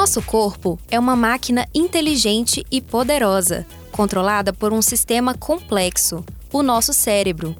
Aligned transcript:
nosso 0.00 0.22
corpo 0.22 0.78
é 0.90 0.98
uma 0.98 1.14
máquina 1.14 1.68
inteligente 1.74 2.64
e 2.70 2.80
poderosa, 2.80 3.66
controlada 3.92 4.50
por 4.50 4.72
um 4.72 4.80
sistema 4.80 5.34
complexo, 5.34 6.24
o 6.50 6.62
nosso 6.62 6.94
cérebro. 6.94 7.54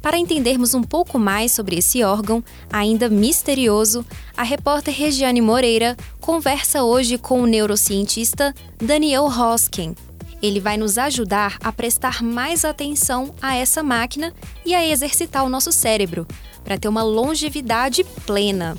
Para 0.00 0.16
entendermos 0.16 0.72
um 0.72 0.84
pouco 0.84 1.18
mais 1.18 1.50
sobre 1.50 1.76
esse 1.76 2.04
órgão, 2.04 2.44
ainda 2.72 3.08
misterioso, 3.08 4.06
a 4.36 4.44
repórter 4.44 4.94
Regiane 4.94 5.40
Moreira 5.40 5.96
conversa 6.20 6.84
hoje 6.84 7.18
com 7.18 7.42
o 7.42 7.46
neurocientista 7.46 8.54
Daniel 8.78 9.24
Hoskin. 9.24 9.96
Ele 10.40 10.60
vai 10.60 10.76
nos 10.76 10.96
ajudar 10.96 11.56
a 11.60 11.72
prestar 11.72 12.22
mais 12.22 12.64
atenção 12.64 13.34
a 13.42 13.56
essa 13.56 13.82
máquina 13.82 14.32
e 14.64 14.76
a 14.76 14.86
exercitar 14.86 15.44
o 15.44 15.48
nosso 15.48 15.72
cérebro, 15.72 16.24
para 16.62 16.78
ter 16.78 16.86
uma 16.86 17.02
longevidade 17.02 18.04
plena. 18.24 18.76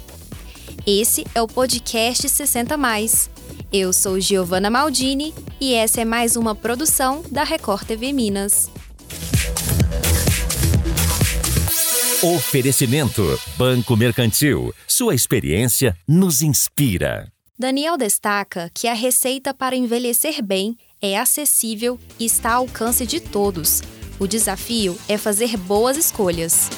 Esse 0.87 1.25
é 1.33 1.41
o 1.41 1.47
podcast 1.47 2.29
60 2.29 2.77
Mais. 2.77 3.27
Eu 3.73 3.91
sou 3.91 4.19
Giovana 4.19 4.69
Maldini 4.69 5.33
e 5.59 5.73
essa 5.73 6.01
é 6.01 6.05
mais 6.05 6.35
uma 6.35 6.53
produção 6.53 7.23
da 7.31 7.43
Record 7.43 7.87
TV 7.87 8.13
Minas. 8.13 8.69
Oferecimento 12.21 13.23
Banco 13.57 13.97
Mercantil. 13.97 14.71
Sua 14.87 15.15
experiência 15.15 15.97
nos 16.07 16.43
inspira. 16.43 17.31
Daniel 17.57 17.97
destaca 17.97 18.69
que 18.71 18.87
a 18.87 18.93
receita 18.93 19.55
para 19.55 19.75
envelhecer 19.75 20.43
bem 20.43 20.77
é 21.01 21.17
acessível 21.17 21.99
e 22.19 22.25
está 22.25 22.53
ao 22.53 22.61
alcance 22.61 23.07
de 23.07 23.19
todos. 23.19 23.81
O 24.19 24.27
desafio 24.27 24.95
é 25.09 25.17
fazer 25.17 25.57
boas 25.57 25.97
escolhas. 25.97 26.69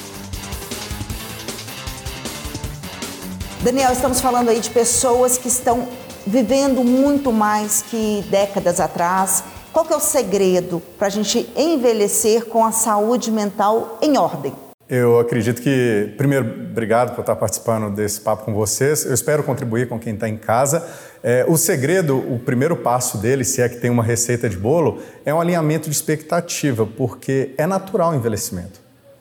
Daniel, 3.60 3.90
estamos 3.92 4.20
falando 4.20 4.50
aí 4.50 4.60
de 4.60 4.70
pessoas 4.70 5.36
que 5.36 5.48
estão 5.48 5.88
vivendo 6.24 6.84
muito 6.84 7.32
mais 7.32 7.82
que 7.82 8.24
décadas 8.30 8.78
atrás. 8.78 9.42
Qual 9.72 9.84
que 9.84 9.92
é 9.92 9.96
o 9.96 10.00
segredo 10.00 10.80
para 10.96 11.08
a 11.08 11.10
gente 11.10 11.50
envelhecer 11.56 12.46
com 12.46 12.64
a 12.64 12.70
saúde 12.70 13.32
mental 13.32 13.98
em 14.00 14.16
ordem? 14.16 14.52
Eu 14.88 15.18
acredito 15.18 15.60
que, 15.60 16.14
primeiro, 16.16 16.68
obrigado 16.70 17.16
por 17.16 17.20
estar 17.20 17.34
participando 17.34 17.92
desse 17.92 18.20
papo 18.20 18.44
com 18.44 18.54
vocês. 18.54 19.04
Eu 19.04 19.12
espero 19.12 19.42
contribuir 19.42 19.88
com 19.88 19.98
quem 19.98 20.14
está 20.14 20.28
em 20.28 20.36
casa. 20.36 20.88
É, 21.20 21.44
o 21.48 21.56
segredo, 21.56 22.16
o 22.16 22.38
primeiro 22.38 22.76
passo 22.76 23.18
dele, 23.18 23.44
se 23.44 23.60
é 23.60 23.68
que 23.68 23.76
tem 23.76 23.90
uma 23.90 24.04
receita 24.04 24.48
de 24.48 24.56
bolo, 24.56 25.02
é 25.26 25.34
um 25.34 25.40
alinhamento 25.40 25.90
de 25.90 25.96
expectativa, 25.96 26.86
porque 26.86 27.54
é 27.58 27.66
natural 27.66 28.12
o 28.12 28.14
envelhecimento. 28.14 28.80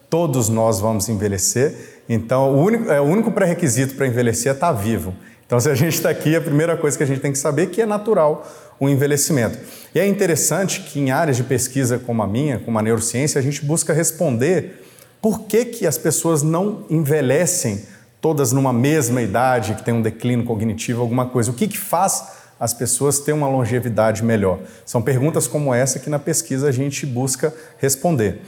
Todos 0.10 0.48
nós 0.48 0.80
vamos 0.80 1.10
envelhecer 1.10 1.97
então, 2.10 2.56
o 2.56 2.62
único, 2.62 2.92
é, 2.92 3.02
o 3.02 3.04
único 3.04 3.32
pré-requisito 3.32 3.96
para 3.96 4.08
envelhecer 4.08 4.52
é 4.52 4.56
estar 4.56 4.74
tá 4.74 4.74
vivo. 4.74 5.14
Então, 5.46 5.60
se 5.60 5.70
a 5.70 5.76
gente 5.76 5.94
está 5.94 6.10
aqui, 6.10 6.36
a 6.36 6.42
primeira 6.42 6.76
coisa 6.76 6.98
que 6.98 7.04
a 7.04 7.08
gente 7.08 7.22
tem 7.22 7.32
que 7.32 7.38
saber 7.38 7.64
é 7.64 7.66
que 7.68 7.82
é 7.82 7.86
natural 7.86 8.46
o 8.80 8.88
envelhecimento. 8.88 9.58
E 9.94 10.00
é 10.00 10.06
interessante 10.06 10.82
que 10.82 11.00
em 11.00 11.12
áreas 11.12 11.38
de 11.38 11.44
pesquisa 11.44 11.98
como 11.98 12.22
a 12.22 12.28
minha, 12.28 12.60
como 12.60 12.78
a 12.78 12.82
neurociência, 12.82 13.40
a 13.40 13.42
gente 13.42 13.66
busca 13.66 13.94
responder 13.94 14.84
por 15.22 15.42
que, 15.42 15.66
que 15.66 15.88
as 15.88 15.98
pessoas 15.98 16.44
não 16.44 16.86
envelhecem 16.90 17.84
todas 18.22 18.52
numa 18.52 18.74
mesma 18.74 19.22
idade, 19.22 19.74
que 19.76 19.84
tem 19.84 19.94
um 19.94 20.02
declínio 20.02 20.46
cognitivo, 20.46 21.02
alguma 21.02 21.28
coisa. 21.28 21.52
O 21.52 21.54
que, 21.54 21.68
que 21.68 21.78
faz 21.78 22.28
as 22.60 22.74
pessoas 22.74 23.20
terem 23.20 23.40
uma 23.40 23.48
longevidade 23.48 24.24
melhor? 24.24 24.60
São 24.86 25.02
perguntas 25.02 25.48
como 25.48 25.74
essa 25.74 26.00
que 26.00 26.10
na 26.10 26.20
pesquisa 26.20 26.68
a 26.68 26.72
gente 26.72 27.06
busca 27.06 27.54
responder. 27.78 28.42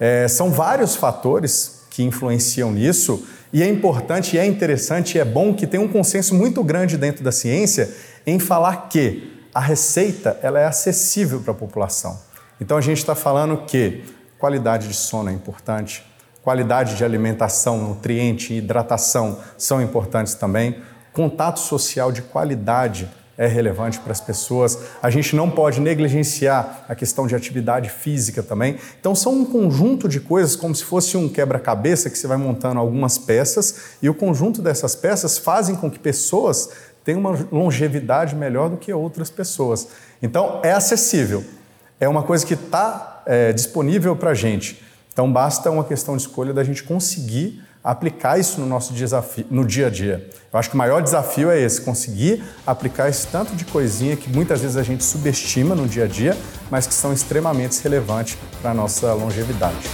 É, 0.00 0.26
são 0.28 0.50
vários 0.50 0.96
fatores 0.96 1.75
que 1.96 2.02
influenciam 2.02 2.70
nisso. 2.70 3.26
E 3.50 3.62
é 3.62 3.66
importante, 3.66 4.36
é 4.36 4.44
interessante, 4.44 5.18
é 5.18 5.24
bom 5.24 5.54
que 5.54 5.66
tem 5.66 5.80
um 5.80 5.88
consenso 5.88 6.34
muito 6.34 6.62
grande 6.62 6.98
dentro 6.98 7.24
da 7.24 7.32
ciência 7.32 7.90
em 8.26 8.38
falar 8.38 8.90
que 8.90 9.32
a 9.54 9.60
receita 9.60 10.38
ela 10.42 10.60
é 10.60 10.66
acessível 10.66 11.40
para 11.40 11.52
a 11.52 11.56
população. 11.56 12.20
Então 12.60 12.76
a 12.76 12.82
gente 12.82 12.98
está 12.98 13.14
falando 13.14 13.64
que 13.64 14.04
qualidade 14.38 14.88
de 14.88 14.94
sono 14.94 15.30
é 15.30 15.32
importante, 15.32 16.04
qualidade 16.42 16.96
de 16.96 17.04
alimentação, 17.04 17.78
nutriente 17.78 18.52
hidratação 18.52 19.38
são 19.56 19.80
importantes 19.80 20.34
também, 20.34 20.76
contato 21.14 21.60
social 21.60 22.12
de 22.12 22.20
qualidade 22.20 23.08
é 23.38 23.46
relevante 23.46 23.98
para 24.00 24.12
as 24.12 24.20
pessoas. 24.20 24.78
A 25.02 25.10
gente 25.10 25.36
não 25.36 25.50
pode 25.50 25.80
negligenciar 25.80 26.84
a 26.88 26.94
questão 26.94 27.26
de 27.26 27.34
atividade 27.34 27.90
física 27.90 28.42
também. 28.42 28.76
Então, 28.98 29.14
são 29.14 29.32
um 29.34 29.44
conjunto 29.44 30.08
de 30.08 30.20
coisas, 30.20 30.56
como 30.56 30.74
se 30.74 30.84
fosse 30.84 31.16
um 31.16 31.28
quebra-cabeça 31.28 32.08
que 32.08 32.18
você 32.18 32.26
vai 32.26 32.36
montando 32.36 32.80
algumas 32.80 33.18
peças 33.18 33.96
e 34.00 34.08
o 34.08 34.14
conjunto 34.14 34.62
dessas 34.62 34.94
peças 34.94 35.36
fazem 35.38 35.76
com 35.76 35.90
que 35.90 35.98
pessoas 35.98 36.70
tenham 37.04 37.20
uma 37.20 37.38
longevidade 37.52 38.34
melhor 38.34 38.70
do 38.70 38.76
que 38.76 38.92
outras 38.92 39.30
pessoas. 39.30 39.88
Então, 40.22 40.60
é 40.64 40.72
acessível. 40.72 41.44
É 42.00 42.08
uma 42.08 42.22
coisa 42.22 42.44
que 42.44 42.54
está 42.54 43.22
é, 43.26 43.52
disponível 43.52 44.16
para 44.16 44.30
a 44.30 44.34
gente. 44.34 44.82
Então, 45.12 45.30
basta 45.32 45.70
uma 45.70 45.84
questão 45.84 46.16
de 46.16 46.22
escolha 46.22 46.52
da 46.52 46.64
gente 46.64 46.82
conseguir 46.82 47.65
aplicar 47.86 48.36
isso 48.36 48.60
no 48.60 48.66
nosso 48.66 48.92
desafio, 48.92 49.46
no 49.48 49.64
dia 49.64 49.86
a 49.86 49.90
dia. 49.90 50.28
Eu 50.52 50.58
acho 50.58 50.70
que 50.70 50.74
o 50.74 50.78
maior 50.78 51.00
desafio 51.00 51.48
é 51.52 51.60
esse, 51.60 51.80
conseguir 51.80 52.42
aplicar 52.66 53.08
esse 53.08 53.28
tanto 53.28 53.54
de 53.54 53.64
coisinha 53.64 54.16
que 54.16 54.28
muitas 54.28 54.60
vezes 54.60 54.76
a 54.76 54.82
gente 54.82 55.04
subestima 55.04 55.72
no 55.72 55.86
dia 55.86 56.02
a 56.02 56.06
dia, 56.08 56.36
mas 56.68 56.84
que 56.84 56.92
são 56.92 57.12
extremamente 57.12 57.80
relevantes 57.80 58.36
para 58.60 58.72
a 58.72 58.74
nossa 58.74 59.14
longevidade. 59.14 59.88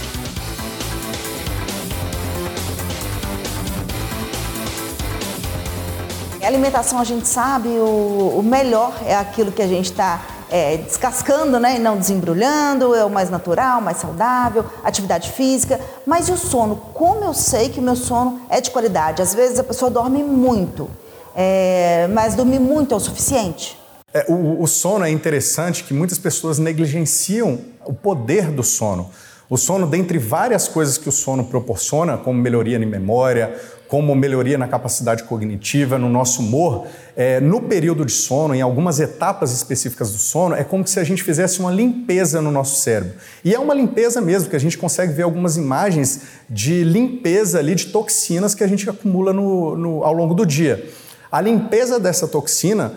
A 6.41 6.47
alimentação 6.47 6.99
a 6.99 7.03
gente 7.03 7.27
sabe, 7.27 7.69
o, 7.69 8.39
o 8.39 8.43
melhor 8.43 8.91
é 9.05 9.15
aquilo 9.15 9.51
que 9.51 9.61
a 9.61 9.67
gente 9.67 9.91
está 9.91 10.19
é, 10.53 10.77
descascando 10.77 11.59
né, 11.59 11.77
e 11.77 11.79
não 11.79 11.97
desembrulhando, 11.97 12.93
é 12.93 13.03
o 13.03 13.09
mais 13.09 13.27
natural, 13.27 13.81
mais 13.81 13.97
saudável, 13.97 14.63
atividade 14.83 15.31
física. 15.31 15.79
Mas 16.05 16.29
e 16.29 16.31
o 16.31 16.37
sono? 16.37 16.75
Como 16.93 17.25
eu 17.25 17.33
sei 17.33 17.69
que 17.69 17.79
o 17.79 17.81
meu 17.81 17.95
sono 17.95 18.39
é 18.51 18.61
de 18.61 18.69
qualidade? 18.69 19.19
Às 19.19 19.33
vezes 19.33 19.57
a 19.57 19.63
pessoa 19.63 19.89
dorme 19.89 20.21
muito, 20.23 20.87
é, 21.35 22.07
mas 22.13 22.35
dormir 22.35 22.59
muito 22.59 22.93
é 22.93 22.97
o 22.97 22.99
suficiente? 22.99 23.75
É, 24.13 24.27
o, 24.29 24.61
o 24.61 24.67
sono 24.67 25.03
é 25.03 25.09
interessante 25.09 25.83
que 25.83 25.91
muitas 25.91 26.19
pessoas 26.19 26.59
negligenciam 26.59 27.59
o 27.83 27.91
poder 27.91 28.51
do 28.51 28.61
sono. 28.61 29.09
O 29.49 29.57
sono, 29.57 29.87
dentre 29.87 30.19
várias 30.19 30.67
coisas 30.67 30.99
que 30.99 31.09
o 31.09 31.11
sono 31.11 31.45
proporciona, 31.45 32.15
como 32.15 32.39
melhoria 32.39 32.77
em 32.77 32.85
memória, 32.85 33.59
como 33.93 34.15
melhoria 34.15 34.57
na 34.57 34.67
capacidade 34.67 35.21
cognitiva, 35.21 35.99
no 35.99 36.09
nosso 36.09 36.41
humor, 36.41 36.87
é, 37.15 37.39
no 37.39 37.61
período 37.61 38.03
de 38.03 38.11
sono, 38.11 38.55
em 38.55 38.59
algumas 38.59 38.99
etapas 38.99 39.51
específicas 39.51 40.11
do 40.11 40.17
sono, 40.17 40.55
é 40.55 40.63
como 40.63 40.87
se 40.87 40.99
a 40.99 41.03
gente 41.03 41.21
fizesse 41.21 41.59
uma 41.59 41.69
limpeza 41.69 42.41
no 42.41 42.49
nosso 42.49 42.81
cérebro. 42.81 43.13
E 43.45 43.53
é 43.53 43.59
uma 43.59 43.75
limpeza 43.75 44.19
mesmo, 44.19 44.49
que 44.49 44.55
a 44.55 44.59
gente 44.59 44.79
consegue 44.79 45.13
ver 45.13 45.21
algumas 45.21 45.57
imagens 45.57 46.21
de 46.49 46.83
limpeza 46.83 47.59
ali 47.59 47.75
de 47.75 47.85
toxinas 47.85 48.55
que 48.55 48.63
a 48.63 48.67
gente 48.67 48.89
acumula 48.89 49.31
no, 49.31 49.77
no, 49.77 50.03
ao 50.03 50.11
longo 50.11 50.33
do 50.33 50.43
dia. 50.43 50.89
A 51.31 51.39
limpeza 51.39 51.99
dessa 51.99 52.27
toxina 52.27 52.93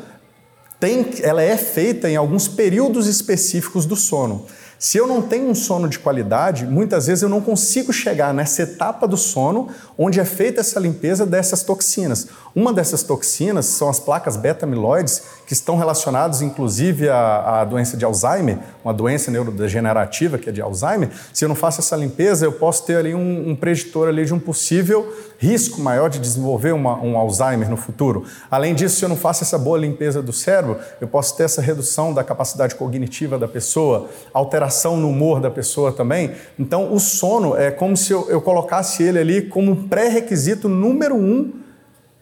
tem, 0.81 1.07
ela 1.23 1.43
é 1.43 1.59
feita 1.59 2.09
em 2.09 2.17
alguns 2.17 2.49
períodos 2.49 3.07
específicos 3.07 3.85
do 3.85 3.97
sono. 3.97 4.47
Se 4.79 4.99
eu 4.99 5.07
não 5.07 5.23
tenho 5.23 5.49
um 5.49 5.55
sono 5.55 5.89
de 5.89 5.99
qualidade, 5.99 6.67
muitas 6.67 7.07
vezes 7.07 7.23
eu 7.23 7.29
não 7.29 7.41
consigo 7.41 7.93
chegar 7.93 8.35
nessa 8.35 8.63
etapa 8.63 9.09
do 9.09 9.17
sono 9.17 9.69
onde 9.97 10.21
é 10.21 10.25
feita 10.25 10.61
essa 10.61 10.79
limpeza 10.79 11.25
dessas 11.25 11.63
toxinas. 11.63 12.29
Uma 12.57 12.73
dessas 12.73 13.03
toxinas 13.03 13.67
são 13.67 13.87
as 13.87 14.01
placas 14.01 14.35
beta-amiloides, 14.35 15.23
que 15.47 15.53
estão 15.53 15.77
relacionadas 15.77 16.41
inclusive 16.41 17.07
à, 17.07 17.61
à, 17.61 17.65
doença 17.67 17.99
de 17.99 18.05
Alzheimer, 18.07 18.59
uma 18.83 18.95
doença 18.95 19.31
neurodegenerativa 19.31 20.39
que 20.39 20.49
é 20.49 20.53
de 20.53 20.63
Alzheimer. 20.63 21.11
Se 21.35 21.45
eu 21.45 21.51
não 21.51 21.55
faço 21.55 21.83
essa 21.83 21.95
limpeza, 21.95 22.47
eu 22.47 22.53
posso 22.53 22.87
ter 22.87 22.97
ali 22.97 23.15
um, 23.15 23.51
um 23.51 23.55
preditor 23.55 24.09
ali 24.09 24.25
de 24.25 24.33
um 24.33 24.39
possível 24.39 25.15
risco 25.37 25.83
maior 25.83 26.09
de 26.09 26.19
desenvolver 26.19 26.73
uma, 26.73 26.99
um 26.99 27.19
Alzheimer 27.19 27.69
no 27.69 27.77
futuro. 27.77 28.25
Além 28.51 28.75
disso, 28.75 28.97
se 28.97 29.05
eu 29.05 29.11
não 29.11 29.17
faço 29.17 29.45
essa 29.45 29.59
boa 29.59 29.77
limpeza 29.77 30.23
do 30.23 30.33
cérebro, 30.33 30.79
eu 30.99 31.07
posso 31.07 31.37
ter 31.37 31.43
essa 31.43 31.61
redução 31.61 32.15
da 32.15 32.25
capacidade 32.25 32.75
cognitiva 32.75 33.39
da 33.39 33.47
pessoa, 33.47 34.09
alteração 34.33 34.97
no 34.97 35.11
humor 35.11 35.41
da 35.41 35.51
pessoa 35.51 35.93
também. 35.93 36.33
Então, 36.59 36.91
o 36.91 36.99
sono 36.99 37.55
é 37.55 37.71
como 37.71 37.99
se 37.99 38.15
eu, 38.15 38.31
eu 38.31 38.41
colocasse 38.41 39.03
ele 39.03 39.19
ali 39.19 39.43
como 39.43 39.89
pré-requisito 39.89 40.71
número 40.71 41.15
um 41.15 41.66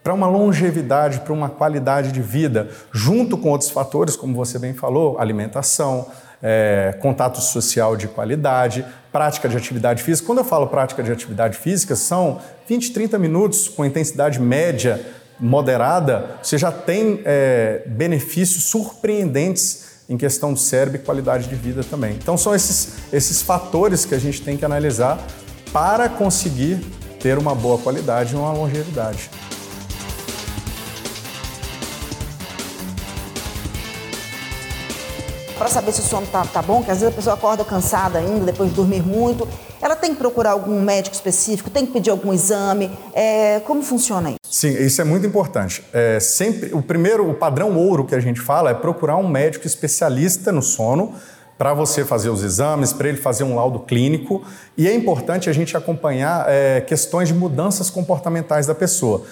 para 0.05 0.13
uma 0.13 0.29
longevidade, 0.29 1.21
para 1.21 1.33
uma 1.33 1.49
qualidade 1.49 2.13
de 2.13 2.21
vida, 2.21 2.69
junto 2.93 3.39
com 3.39 3.49
outros 3.49 3.71
fatores, 3.71 4.15
como 4.15 4.35
você 4.35 4.59
bem 4.59 4.75
falou, 4.75 5.19
alimentação, 5.19 6.07
é, 6.43 6.95
contato 7.01 7.41
social 7.41 7.97
de 7.97 8.07
qualidade, 8.07 8.85
prática 9.11 9.49
de 9.49 9.57
atividade 9.57 10.03
física. 10.03 10.27
Quando 10.27 10.39
eu 10.41 10.45
falo 10.45 10.67
prática 10.67 11.03
de 11.03 11.11
atividade 11.11 11.57
física, 11.57 11.97
são 11.97 12.39
20, 12.69 12.93
30 12.93 13.19
minutos 13.19 13.67
com 13.67 13.83
intensidade 13.83 14.39
média, 14.39 15.01
moderada, 15.41 16.39
você 16.43 16.59
já 16.59 16.71
tem 16.71 17.23
é, 17.25 17.83
benefícios 17.87 18.65
surpreendentes 18.65 20.05
em 20.07 20.19
questão 20.19 20.53
do 20.53 20.59
cérebro 20.59 21.01
e 21.01 21.03
qualidade 21.03 21.49
de 21.49 21.55
vida 21.55 21.83
também. 21.83 22.13
Então 22.13 22.37
são 22.37 22.55
esses, 22.55 22.97
esses 23.11 23.41
fatores 23.41 24.05
que 24.05 24.15
a 24.15 24.19
gente 24.19 24.43
tem 24.43 24.55
que 24.55 24.67
analisar 24.67 25.19
para 25.73 26.11
conseguir 26.11 26.79
ter 27.19 27.39
uma 27.39 27.55
boa 27.55 27.79
qualidade 27.79 28.35
e 28.35 28.37
uma 28.37 28.53
longevidade. 28.53 29.31
Para 35.57 35.69
saber 35.69 35.93
se 35.93 36.01
o 36.01 36.05
sono 36.05 36.27
tá, 36.27 36.45
tá 36.45 36.63
bom, 36.63 36.83
que 36.83 36.91
às 36.91 37.01
vezes 37.01 37.13
a 37.13 37.17
pessoa 37.17 37.35
acorda 37.35 37.65
cansada 37.65 38.19
ainda, 38.19 38.45
depois 38.45 38.71
de 38.71 38.77
dormir 38.77 39.03
muito. 39.03 39.47
Ela 39.81 39.97
tem 39.97 40.13
que 40.13 40.19
procurar 40.19 40.53
algum 40.53 40.81
médico 40.81 41.15
específico, 41.15 41.71
tem 41.71 41.87
que 41.87 41.93
pedir 41.93 42.11
algum 42.11 42.33
exame. 42.33 42.91
É, 43.13 43.61
como 43.61 43.83
funciona 43.83 44.31
isso? 44.31 44.39
Sim, 44.49 44.71
isso 44.71 45.01
é 45.01 45.05
muito 45.05 45.27
importante. 45.27 45.85
É, 45.93 46.19
sempre, 46.21 46.73
o 46.73 46.81
primeiro, 46.81 47.29
o 47.29 47.35
padrão 47.35 47.77
ouro 47.77 48.05
que 48.05 48.15
a 48.15 48.21
gente 48.21 48.41
fala 48.41 48.71
é 48.71 48.75
procurar 48.75 49.17
um 49.17 49.29
médico 49.29 49.67
especialista 49.67 50.53
no 50.53 50.63
sono 50.63 51.15
para 51.57 51.73
você 51.73 52.05
fazer 52.05 52.31
os 52.31 52.43
exames, 52.43 52.93
para 52.93 53.09
ele 53.09 53.19
fazer 53.19 53.45
um 53.45 53.55
laudo 53.55 53.81
clínico. 53.81 54.43
E 54.77 54.89
é 54.89 54.95
importante 54.95 55.49
a 55.49 55.53
gente 55.53 55.77
acompanhar 55.77 56.47
é, 56.49 56.81
questões 56.81 57.29
de 57.29 57.35
mudanças 57.35 57.91
comportamentais 57.91 58.67
da 58.67 58.75
pessoa. 58.75 59.23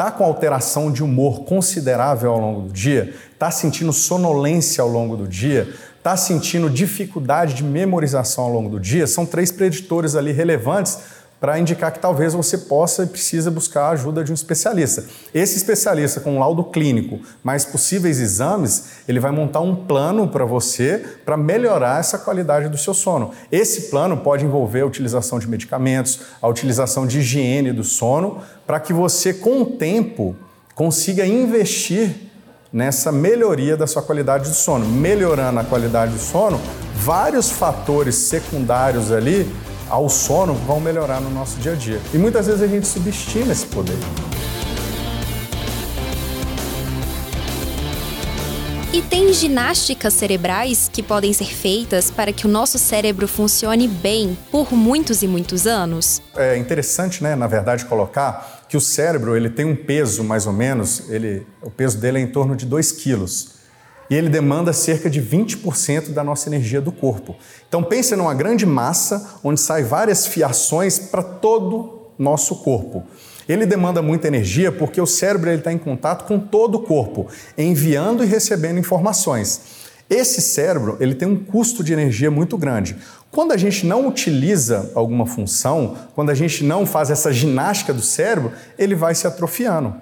Está 0.00 0.10
com 0.10 0.24
alteração 0.24 0.90
de 0.90 1.04
humor 1.04 1.40
considerável 1.40 2.32
ao 2.32 2.38
longo 2.38 2.60
do 2.62 2.72
dia? 2.72 3.14
Está 3.34 3.50
sentindo 3.50 3.92
sonolência 3.92 4.80
ao 4.80 4.88
longo 4.88 5.14
do 5.14 5.28
dia? 5.28 5.68
Está 5.98 6.16
sentindo 6.16 6.70
dificuldade 6.70 7.52
de 7.52 7.62
memorização 7.62 8.44
ao 8.44 8.50
longo 8.50 8.70
do 8.70 8.80
dia? 8.80 9.06
São 9.06 9.26
três 9.26 9.52
preditores 9.52 10.16
ali 10.16 10.32
relevantes 10.32 11.00
para 11.40 11.58
indicar 11.58 11.90
que 11.90 11.98
talvez 11.98 12.34
você 12.34 12.58
possa 12.58 13.04
e 13.04 13.06
precisa 13.06 13.50
buscar 13.50 13.84
a 13.84 13.90
ajuda 13.90 14.22
de 14.22 14.30
um 14.30 14.34
especialista. 14.34 15.04
Esse 15.32 15.56
especialista 15.56 16.20
com 16.20 16.36
um 16.36 16.38
laudo 16.38 16.62
clínico, 16.64 17.18
mais 17.42 17.64
possíveis 17.64 18.20
exames, 18.20 18.90
ele 19.08 19.18
vai 19.18 19.30
montar 19.30 19.60
um 19.60 19.74
plano 19.74 20.28
para 20.28 20.44
você 20.44 21.02
para 21.24 21.38
melhorar 21.38 21.98
essa 21.98 22.18
qualidade 22.18 22.68
do 22.68 22.76
seu 22.76 22.92
sono. 22.92 23.30
Esse 23.50 23.90
plano 23.90 24.18
pode 24.18 24.44
envolver 24.44 24.82
a 24.82 24.86
utilização 24.86 25.38
de 25.38 25.48
medicamentos, 25.48 26.20
a 26.42 26.46
utilização 26.46 27.06
de 27.06 27.20
higiene 27.20 27.72
do 27.72 27.84
sono, 27.84 28.42
para 28.66 28.78
que 28.78 28.92
você 28.92 29.32
com 29.32 29.62
o 29.62 29.66
tempo 29.66 30.36
consiga 30.74 31.24
investir 31.24 32.30
nessa 32.70 33.10
melhoria 33.10 33.76
da 33.76 33.86
sua 33.86 34.02
qualidade 34.02 34.48
do 34.48 34.54
sono. 34.54 34.86
Melhorando 34.86 35.58
a 35.58 35.64
qualidade 35.64 36.12
do 36.12 36.18
sono, 36.18 36.60
vários 36.94 37.50
fatores 37.50 38.14
secundários 38.14 39.10
ali 39.10 39.50
ao 39.90 40.08
sono 40.08 40.54
vão 40.54 40.80
melhorar 40.80 41.20
no 41.20 41.28
nosso 41.28 41.58
dia 41.58 41.72
a 41.72 41.74
dia. 41.74 42.00
E 42.14 42.16
muitas 42.16 42.46
vezes 42.46 42.62
a 42.62 42.66
gente 42.66 42.86
subestima 42.86 43.52
esse 43.52 43.66
poder. 43.66 43.98
E 48.92 49.02
tem 49.02 49.32
ginásticas 49.32 50.14
cerebrais 50.14 50.90
que 50.92 51.02
podem 51.02 51.32
ser 51.32 51.54
feitas 51.54 52.10
para 52.10 52.32
que 52.32 52.44
o 52.44 52.48
nosso 52.48 52.76
cérebro 52.78 53.28
funcione 53.28 53.86
bem 53.86 54.36
por 54.50 54.72
muitos 54.72 55.22
e 55.22 55.28
muitos 55.28 55.66
anos? 55.66 56.20
É 56.34 56.56
interessante, 56.56 57.22
né, 57.22 57.36
na 57.36 57.46
verdade, 57.46 57.84
colocar 57.84 58.64
que 58.68 58.76
o 58.76 58.80
cérebro 58.80 59.36
ele 59.36 59.48
tem 59.48 59.64
um 59.64 59.76
peso 59.76 60.24
mais 60.24 60.46
ou 60.46 60.52
menos, 60.52 61.08
ele, 61.08 61.46
o 61.62 61.70
peso 61.70 61.98
dele 61.98 62.18
é 62.18 62.20
em 62.20 62.26
torno 62.26 62.56
de 62.56 62.66
2 62.66 62.92
quilos 62.92 63.59
e 64.10 64.14
ele 64.16 64.28
demanda 64.28 64.72
cerca 64.72 65.08
de 65.08 65.22
20% 65.22 66.10
da 66.10 66.24
nossa 66.24 66.48
energia 66.48 66.80
do 66.80 66.90
corpo. 66.90 67.36
Então 67.68 67.82
pense 67.82 68.16
numa 68.16 68.34
grande 68.34 68.66
massa 68.66 69.38
onde 69.44 69.60
sai 69.60 69.84
várias 69.84 70.26
fiações 70.26 70.98
para 70.98 71.22
todo 71.22 72.10
nosso 72.18 72.56
corpo. 72.56 73.04
Ele 73.48 73.64
demanda 73.64 74.02
muita 74.02 74.28
energia 74.28 74.70
porque 74.70 75.00
o 75.00 75.06
cérebro 75.06 75.50
está 75.50 75.72
em 75.72 75.78
contato 75.78 76.24
com 76.24 76.38
todo 76.38 76.76
o 76.76 76.82
corpo, 76.82 77.28
enviando 77.56 78.22
e 78.24 78.26
recebendo 78.26 78.78
informações. 78.78 79.80
Esse 80.08 80.40
cérebro 80.40 80.96
ele 80.98 81.14
tem 81.14 81.28
um 81.28 81.36
custo 81.36 81.84
de 81.84 81.92
energia 81.92 82.32
muito 82.32 82.58
grande. 82.58 82.96
Quando 83.30 83.52
a 83.52 83.56
gente 83.56 83.86
não 83.86 84.08
utiliza 84.08 84.90
alguma 84.92 85.24
função, 85.24 85.96
quando 86.16 86.30
a 86.30 86.34
gente 86.34 86.64
não 86.64 86.84
faz 86.84 87.10
essa 87.10 87.32
ginástica 87.32 87.94
do 87.94 88.02
cérebro, 88.02 88.52
ele 88.76 88.96
vai 88.96 89.14
se 89.14 89.26
atrofiando. 89.26 89.94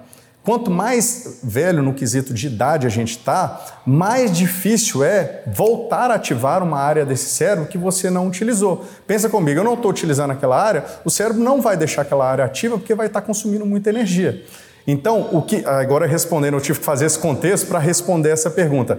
Quanto 0.43 0.71
mais 0.71 1.39
velho 1.43 1.83
no 1.83 1.93
quesito 1.93 2.33
de 2.33 2.47
idade 2.47 2.87
a 2.87 2.89
gente 2.89 3.11
está, 3.11 3.81
mais 3.85 4.31
difícil 4.31 5.03
é 5.03 5.43
voltar 5.45 6.09
a 6.09 6.15
ativar 6.15 6.63
uma 6.63 6.79
área 6.79 7.05
desse 7.05 7.29
cérebro 7.29 7.67
que 7.67 7.77
você 7.77 8.09
não 8.09 8.27
utilizou. 8.27 8.85
Pensa 9.05 9.29
comigo, 9.29 9.59
eu 9.59 9.63
não 9.63 9.73
estou 9.73 9.91
utilizando 9.91 10.31
aquela 10.31 10.59
área, 10.61 10.85
o 11.03 11.09
cérebro 11.09 11.41
não 11.41 11.61
vai 11.61 11.75
deixar 11.75 12.03
aquela 12.03 12.29
área 12.29 12.45
ativa 12.45 12.77
porque 12.77 12.95
vai 12.95 13.07
estar 13.07 13.21
consumindo 13.21 13.65
muita 13.65 13.89
energia. 13.89 14.43
Então, 14.87 15.29
o 15.31 15.41
que 15.41 15.63
agora 15.65 16.07
respondendo, 16.07 16.55
eu 16.55 16.61
tive 16.61 16.79
que 16.79 16.85
fazer 16.85 17.05
esse 17.05 17.19
contexto 17.19 17.67
para 17.67 17.77
responder 17.77 18.29
essa 18.29 18.49
pergunta. 18.49 18.97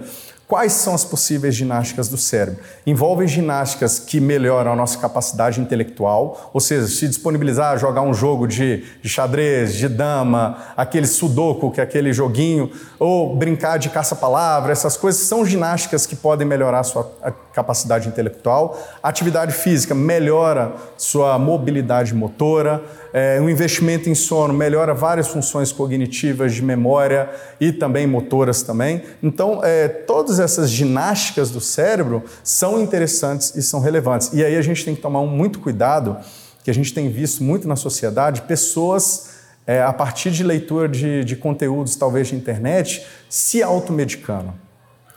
Quais 0.51 0.73
são 0.73 0.93
as 0.93 1.05
possíveis 1.05 1.55
ginásticas 1.55 2.09
do 2.09 2.17
cérebro? 2.17 2.59
Envolvem 2.85 3.25
ginásticas 3.25 3.97
que 3.99 4.19
melhoram 4.19 4.73
a 4.73 4.75
nossa 4.75 4.97
capacidade 4.97 5.61
intelectual, 5.61 6.51
ou 6.53 6.59
seja, 6.59 6.87
se 6.87 7.07
disponibilizar 7.07 7.71
a 7.71 7.77
jogar 7.77 8.01
um 8.01 8.13
jogo 8.13 8.45
de, 8.45 8.83
de 9.01 9.07
xadrez, 9.07 9.73
de 9.75 9.87
dama, 9.87 10.57
aquele 10.75 11.07
sudoku, 11.07 11.71
que 11.71 11.79
é 11.79 11.83
aquele 11.85 12.11
joguinho, 12.11 12.69
ou 12.99 13.33
brincar 13.33 13.79
de 13.79 13.87
caça-palavra, 13.87 14.73
essas 14.73 14.97
coisas 14.97 15.21
são 15.21 15.45
ginásticas 15.45 16.05
que 16.05 16.17
podem 16.17 16.45
melhorar 16.45 16.81
a 16.81 16.83
sua 16.83 17.09
capacidade 17.53 18.09
intelectual. 18.09 18.77
atividade 19.01 19.53
física 19.53 19.95
melhora 19.95 20.73
sua 20.97 21.37
mobilidade 21.39 22.13
motora. 22.13 22.83
É, 23.13 23.39
o 23.41 23.49
investimento 23.49 24.09
em 24.09 24.15
sono 24.15 24.53
melhora 24.53 24.93
várias 24.93 25.27
funções 25.27 25.71
cognitivas 25.71 26.53
de 26.53 26.61
memória 26.61 27.29
e 27.59 27.71
também 27.71 28.07
motoras 28.07 28.61
também. 28.61 29.01
Então, 29.21 29.59
é, 29.63 29.87
todas 29.87 30.39
essas 30.41 30.69
ginásticas 30.69 31.49
do 31.49 31.61
cérebro 31.61 32.23
são 32.43 32.81
interessantes 32.81 33.55
e 33.55 33.61
são 33.61 33.79
relevantes. 33.79 34.31
E 34.33 34.43
aí 34.43 34.57
a 34.57 34.61
gente 34.61 34.83
tem 34.83 34.95
que 34.95 35.01
tomar 35.01 35.21
muito 35.21 35.59
cuidado, 35.59 36.17
que 36.63 36.69
a 36.69 36.73
gente 36.73 36.93
tem 36.93 37.09
visto 37.09 37.43
muito 37.43 37.67
na 37.67 37.75
sociedade, 37.75 38.41
pessoas 38.41 39.29
é, 39.65 39.81
a 39.81 39.93
partir 39.93 40.31
de 40.31 40.43
leitura 40.43 40.89
de, 40.89 41.23
de 41.23 41.35
conteúdos, 41.35 41.95
talvez 41.95 42.27
de 42.27 42.35
internet, 42.35 43.05
se 43.29 43.61
automedicando. 43.61 44.53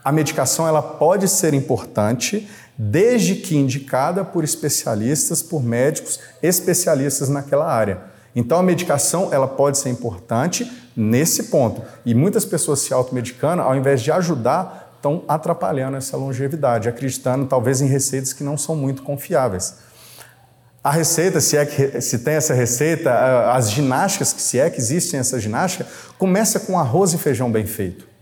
A 0.04 0.12
medicação 0.12 0.68
ela 0.68 0.82
pode 0.82 1.28
ser 1.28 1.54
importante, 1.54 2.48
desde 2.76 3.36
que 3.36 3.56
indicada 3.56 4.24
por 4.24 4.44
especialistas, 4.44 5.42
por 5.42 5.62
médicos 5.62 6.20
especialistas 6.42 7.28
naquela 7.28 7.66
área. 7.66 8.02
Então 8.36 8.58
a 8.58 8.62
medicação 8.62 9.28
ela 9.32 9.46
pode 9.46 9.78
ser 9.78 9.88
importante 9.88 10.70
nesse 10.96 11.44
ponto. 11.44 11.82
E 12.04 12.14
muitas 12.14 12.44
pessoas 12.44 12.80
se 12.80 12.92
automedicando, 12.92 13.62
ao 13.62 13.74
invés 13.76 14.02
de 14.02 14.12
ajudar, 14.12 14.83
estão 15.04 15.22
atrapalhando 15.28 15.98
essa 15.98 16.16
longevidade, 16.16 16.88
acreditando 16.88 17.44
talvez 17.44 17.82
em 17.82 17.86
receitas 17.86 18.32
que 18.32 18.42
não 18.42 18.56
são 18.56 18.74
muito 18.74 19.02
confiáveis. 19.02 19.76
A 20.82 20.90
receita, 20.90 21.40
se 21.40 21.56
é 21.56 21.66
que 21.66 22.00
se 22.00 22.18
tem 22.20 22.34
essa 22.34 22.54
receita, 22.54 23.12
as 23.52 23.70
ginásticas, 23.70 24.34
se 24.36 24.58
é 24.58 24.68
que 24.70 24.78
existem 24.78 25.20
essa 25.20 25.38
ginástica, 25.38 25.86
começa 26.18 26.58
com 26.58 26.78
arroz 26.78 27.12
e 27.12 27.18
feijão 27.18 27.52
bem 27.52 27.66
feito 27.66 28.14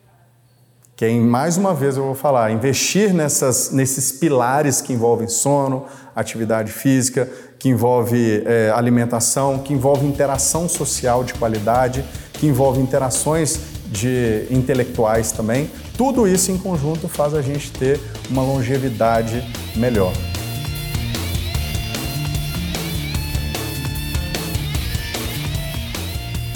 que 1.03 1.07
é, 1.07 1.11
mais 1.19 1.57
uma 1.57 1.75
vez 1.75 1.97
eu 1.97 2.05
vou 2.05 2.15
falar, 2.15 2.53
investir 2.53 3.13
nessas, 3.13 3.73
nesses 3.73 4.13
pilares 4.13 4.81
que 4.81 4.93
envolvem 4.93 5.27
sono, 5.27 5.85
atividade 6.15 6.71
física, 6.71 7.29
que 7.59 7.69
envolve 7.69 8.45
é, 8.47 8.71
alimentação, 8.73 9.59
que 9.59 9.73
envolve 9.73 10.07
interação 10.07 10.69
social 10.69 11.25
de 11.25 11.35
qualidade, 11.35 12.05
que 12.35 12.47
envolve 12.47 12.81
interações 12.81 13.59
de 13.87 14.47
intelectuais 14.49 15.33
também. 15.33 15.69
Tudo 15.97 16.27
isso 16.27 16.51
em 16.51 16.59
conjunto 16.59 17.09
faz 17.09 17.35
a 17.35 17.43
gente 17.43 17.71
ter 17.71 18.01
uma 18.31 18.43
longevidade 18.43 19.45
melhor. 19.77 20.13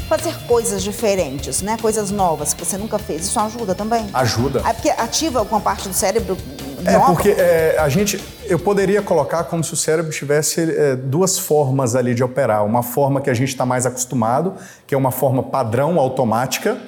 fazer 0.08 0.34
coisas 0.46 0.82
diferentes, 0.82 1.62
né? 1.62 1.76
Coisas 1.80 2.10
novas 2.10 2.54
que 2.54 2.64
você 2.64 2.78
nunca 2.78 2.98
fez. 2.98 3.24
Isso 3.24 3.38
ajuda 3.38 3.74
também? 3.74 4.08
Ajuda. 4.14 4.62
É 4.64 4.72
porque 4.72 4.88
ativa 4.88 5.40
alguma 5.40 5.60
parte 5.60 5.88
do 5.88 5.94
cérebro 5.94 6.36
é, 6.84 6.92
nova? 6.92 7.12
É 7.12 7.14
porque 7.14 7.30
é, 7.30 7.76
a 7.78 7.88
gente, 7.88 8.22
eu 8.44 8.58
poderia 8.58 9.02
colocar 9.02 9.44
como 9.44 9.62
se 9.64 9.72
o 9.72 9.76
cérebro 9.76 10.10
tivesse 10.12 10.60
é, 10.60 10.96
duas 10.96 11.38
formas 11.38 11.94
ali 11.94 12.14
de 12.14 12.22
operar. 12.22 12.64
Uma 12.64 12.82
forma 12.82 13.20
que 13.20 13.28
a 13.28 13.34
gente 13.34 13.48
está 13.48 13.66
mais 13.66 13.84
acostumado, 13.84 14.54
que 14.86 14.94
é 14.94 14.98
uma 14.98 15.10
forma 15.10 15.42
padrão 15.42 15.98
automática, 15.98 16.78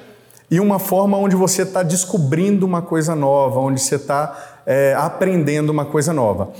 e 0.49 0.59
uma 0.59 0.79
forma 0.79 1.17
onde 1.17 1.35
você 1.35 1.61
está 1.61 1.83
descobrindo 1.83 2.65
uma 2.65 2.81
coisa 2.81 3.15
nova, 3.15 3.59
onde 3.59 3.79
você 3.79 3.95
está 3.95 4.61
é, 4.65 4.95
aprendendo 4.97 5.69
uma 5.69 5.85
coisa 5.85 6.11
nova. 6.11 6.51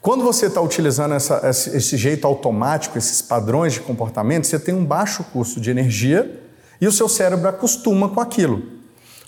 Quando 0.00 0.24
você 0.24 0.46
está 0.46 0.60
utilizando 0.60 1.14
essa, 1.14 1.40
esse 1.48 1.96
jeito 1.96 2.26
automático, 2.26 2.98
esses 2.98 3.22
padrões 3.22 3.74
de 3.74 3.80
comportamento, 3.80 4.46
você 4.46 4.58
tem 4.58 4.74
um 4.74 4.84
baixo 4.84 5.24
custo 5.32 5.60
de 5.60 5.70
energia 5.70 6.40
e 6.80 6.88
o 6.88 6.92
seu 6.92 7.08
cérebro 7.08 7.48
acostuma 7.48 8.08
com 8.08 8.20
aquilo. 8.20 8.62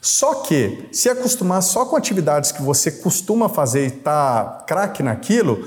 Só 0.02 0.34
que, 0.42 0.88
se 0.92 1.08
acostumar 1.08 1.62
só 1.62 1.86
com 1.86 1.96
atividades 1.96 2.52
que 2.52 2.60
você 2.60 2.90
costuma 2.90 3.48
fazer 3.48 3.84
e 3.84 3.86
está 3.86 4.64
craque 4.66 5.02
naquilo, 5.02 5.66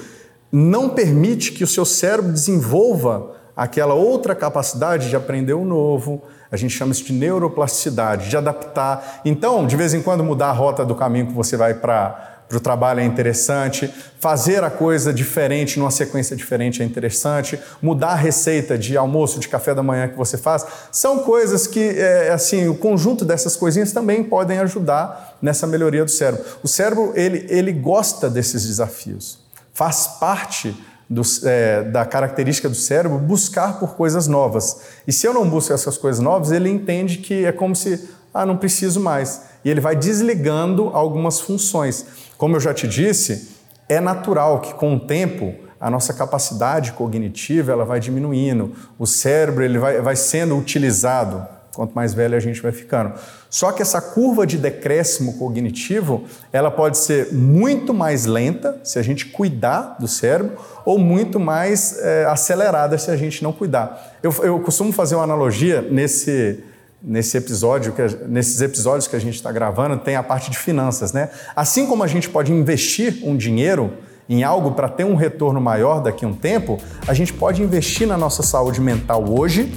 não 0.51 0.89
permite 0.89 1.53
que 1.53 1.63
o 1.63 1.67
seu 1.67 1.85
cérebro 1.85 2.31
desenvolva 2.31 3.35
aquela 3.55 3.95
outra 3.95 4.35
capacidade 4.35 5.09
de 5.09 5.15
aprender 5.15 5.53
o 5.53 5.65
novo. 5.65 6.21
A 6.51 6.57
gente 6.57 6.73
chama 6.73 6.91
isso 6.91 7.03
de 7.03 7.13
neuroplasticidade, 7.13 8.29
de 8.29 8.37
adaptar. 8.37 9.21
Então, 9.25 9.65
de 9.67 9.75
vez 9.75 9.93
em 9.93 10.01
quando, 10.01 10.23
mudar 10.23 10.47
a 10.47 10.53
rota 10.53 10.85
do 10.85 10.95
caminho 10.95 11.27
que 11.27 11.33
você 11.33 11.57
vai 11.57 11.73
para 11.73 12.37
para 12.47 12.57
o 12.57 12.61
trabalho 12.61 13.01
é 13.01 13.03
interessante, 13.03 13.93
fazer 14.19 14.63
a 14.63 14.69
coisa 14.69 15.13
diferente, 15.13 15.77
numa 15.77 15.91
sequência 15.91 16.35
diferente 16.35 16.81
é 16.81 16.85
interessante, 16.85 17.59
mudar 17.81 18.09
a 18.09 18.15
receita 18.15 18.77
de 18.77 18.95
almoço, 18.95 19.39
de 19.39 19.49
café 19.49 19.75
da 19.75 19.83
manhã 19.83 20.07
que 20.07 20.15
você 20.15 20.37
faz, 20.37 20.65
são 20.91 21.19
coisas 21.19 21.67
que, 21.67 21.79
é, 21.79 22.31
assim, 22.31 22.67
o 22.69 22.75
conjunto 22.75 23.25
dessas 23.25 23.55
coisinhas 23.57 23.91
também 23.91 24.23
podem 24.23 24.59
ajudar 24.59 25.37
nessa 25.41 25.67
melhoria 25.67 26.05
do 26.05 26.11
cérebro. 26.11 26.45
O 26.63 26.67
cérebro, 26.67 27.11
ele, 27.15 27.45
ele 27.49 27.73
gosta 27.73 28.29
desses 28.29 28.65
desafios, 28.65 29.39
faz 29.73 30.07
parte 30.19 30.75
do, 31.09 31.21
é, 31.43 31.83
da 31.83 32.05
característica 32.05 32.67
do 32.67 32.75
cérebro 32.75 33.17
buscar 33.17 33.79
por 33.79 33.95
coisas 33.95 34.27
novas. 34.27 34.81
E 35.07 35.13
se 35.13 35.25
eu 35.25 35.33
não 35.33 35.49
busco 35.49 35.73
essas 35.73 35.97
coisas 35.97 36.21
novas, 36.21 36.51
ele 36.51 36.69
entende 36.69 37.17
que 37.17 37.45
é 37.45 37.51
como 37.51 37.75
se, 37.75 38.09
ah, 38.33 38.45
não 38.45 38.57
preciso 38.57 38.99
mais. 38.99 39.43
E 39.63 39.69
ele 39.69 39.81
vai 39.81 39.95
desligando 39.95 40.89
algumas 40.93 41.39
funções. 41.39 42.05
Como 42.37 42.55
eu 42.55 42.59
já 42.59 42.73
te 42.73 42.87
disse, 42.87 43.49
é 43.87 43.99
natural 43.99 44.59
que 44.59 44.73
com 44.73 44.95
o 44.95 44.99
tempo 44.99 45.53
a 45.79 45.89
nossa 45.89 46.13
capacidade 46.13 46.91
cognitiva 46.93 47.71
ela 47.71 47.85
vai 47.85 47.99
diminuindo, 47.99 48.73
o 48.97 49.05
cérebro 49.05 49.63
ele 49.63 49.77
vai, 49.77 50.01
vai 50.01 50.15
sendo 50.15 50.57
utilizado 50.57 51.45
quanto 51.77 51.93
mais 51.93 52.11
velho 52.11 52.35
a 52.35 52.39
gente 52.39 52.59
vai 52.59 52.71
ficando. 52.71 53.13
Só 53.51 53.71
que 53.71 53.83
essa 53.83 54.01
curva 54.01 54.47
de 54.47 54.57
decréscimo 54.57 55.37
cognitivo 55.37 56.23
ela 56.51 56.71
pode 56.71 56.97
ser 56.97 57.31
muito 57.31 57.93
mais 57.93 58.25
lenta 58.25 58.81
se 58.83 58.97
a 58.97 59.03
gente 59.03 59.27
cuidar 59.27 59.95
do 59.99 60.07
cérebro 60.07 60.57
ou 60.83 60.97
muito 60.97 61.39
mais 61.39 61.99
é, 61.99 62.25
acelerada 62.25 62.97
se 62.97 63.11
a 63.11 63.15
gente 63.15 63.43
não 63.43 63.53
cuidar. 63.53 64.17
Eu, 64.23 64.33
eu 64.41 64.59
costumo 64.59 64.91
fazer 64.91 65.13
uma 65.13 65.23
analogia 65.23 65.83
nesse 65.83 66.63
nesse 66.99 67.37
episódio, 67.37 67.93
que, 67.93 68.01
nesses 68.27 68.59
episódios 68.59 69.07
que 69.07 69.15
a 69.15 69.19
gente 69.19 69.35
está 69.35 69.51
gravando, 69.51 69.97
tem 69.97 70.15
a 70.15 70.23
parte 70.23 70.49
de 70.49 70.57
finanças, 70.57 71.13
né? 71.13 71.29
Assim 71.55 71.85
como 71.85 72.03
a 72.03 72.07
gente 72.07 72.27
pode 72.27 72.51
investir 72.51 73.19
um 73.23 73.37
dinheiro 73.37 73.93
em 74.27 74.43
algo 74.43 74.71
para 74.71 74.89
ter 74.89 75.03
um 75.03 75.13
retorno 75.13 75.61
maior 75.61 76.01
daqui 76.01 76.25
a 76.25 76.27
um 76.27 76.33
tempo, 76.33 76.79
a 77.07 77.13
gente 77.13 77.31
pode 77.31 77.61
investir 77.61 78.07
na 78.07 78.17
nossa 78.17 78.41
saúde 78.41 78.81
mental 78.81 79.23
hoje, 79.29 79.71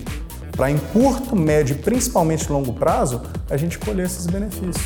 para 0.60 0.70
em 0.70 0.76
curto, 0.76 1.34
médio 1.34 1.74
e 1.74 1.78
principalmente 1.78 2.52
longo 2.52 2.74
prazo, 2.74 3.22
a 3.48 3.56
gente 3.56 3.78
colher 3.78 4.04
esses 4.04 4.26
benefícios. 4.26 4.76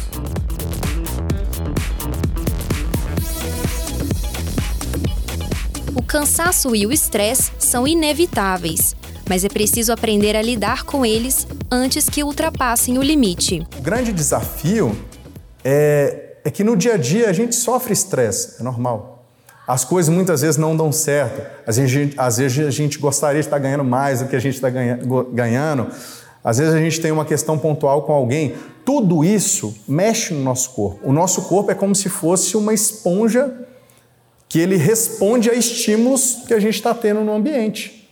O 5.97 6.01
cansaço 6.01 6.77
e 6.77 6.87
o 6.87 6.93
estresse 6.93 7.51
são 7.59 7.89
inevitáveis 7.89 8.95
mas 9.27 9.43
é 9.43 9.49
preciso 9.49 9.91
aprender 9.91 10.37
a 10.37 10.43
lidar 10.43 10.85
com 10.85 11.05
eles 11.05 11.47
antes 11.73 12.11
que 12.11 12.23
ultrapassem 12.23 12.99
o 12.99 13.03
limite. 13.03 13.67
O 13.79 13.81
grande 13.81 14.13
desafio 14.13 14.95
é, 15.65 16.37
é 16.45 16.51
que 16.51 16.63
no 16.63 16.77
dia 16.77 16.93
a 16.93 16.97
dia 16.99 17.31
a 17.31 17.33
gente 17.33 17.55
sofre 17.55 17.95
estresse, 17.95 18.61
é 18.61 18.63
normal. 18.63 19.14
As 19.67 19.85
coisas 19.85 20.15
muitas 20.15 20.43
vezes 20.43 20.57
não 20.57 20.77
dão 20.77 20.93
certo. 20.93 21.43
Às 21.67 21.79
vezes, 21.79 22.15
às 22.17 22.37
vezes 22.37 22.67
a 22.67 22.71
gente 22.71 22.99
gostaria 22.99 23.41
de 23.41 23.47
estar 23.47 23.59
ganhando 23.59 23.85
mais 23.85 24.21
do 24.21 24.29
que 24.29 24.37
a 24.37 24.41
gente 24.41 24.55
está 24.55 24.69
ganhando. 24.69 25.89
Às 26.43 26.59
vezes 26.59 26.75
a 26.75 26.79
gente 26.79 27.01
tem 27.01 27.11
uma 27.11 27.25
questão 27.25 27.59
pontual 27.59 28.03
com 28.03 28.13
alguém. 28.13 28.55
Tudo 28.85 29.25
isso 29.25 29.75
mexe 29.89 30.35
no 30.35 30.41
nosso 30.41 30.71
corpo. 30.71 31.01
O 31.03 31.13
nosso 31.13 31.43
corpo 31.43 31.71
é 31.71 31.75
como 31.75 31.95
se 31.95 32.11
fosse 32.11 32.57
uma 32.57 32.75
esponja 32.75 33.53
que 34.47 34.59
ele 34.59 34.77
responde 34.77 35.49
a 35.49 35.55
estímulos 35.55 36.43
que 36.47 36.53
a 36.53 36.61
gente 36.61 36.75
está 36.75 36.93
tendo 36.93 37.23
no 37.23 37.33
ambiente. 37.33 38.04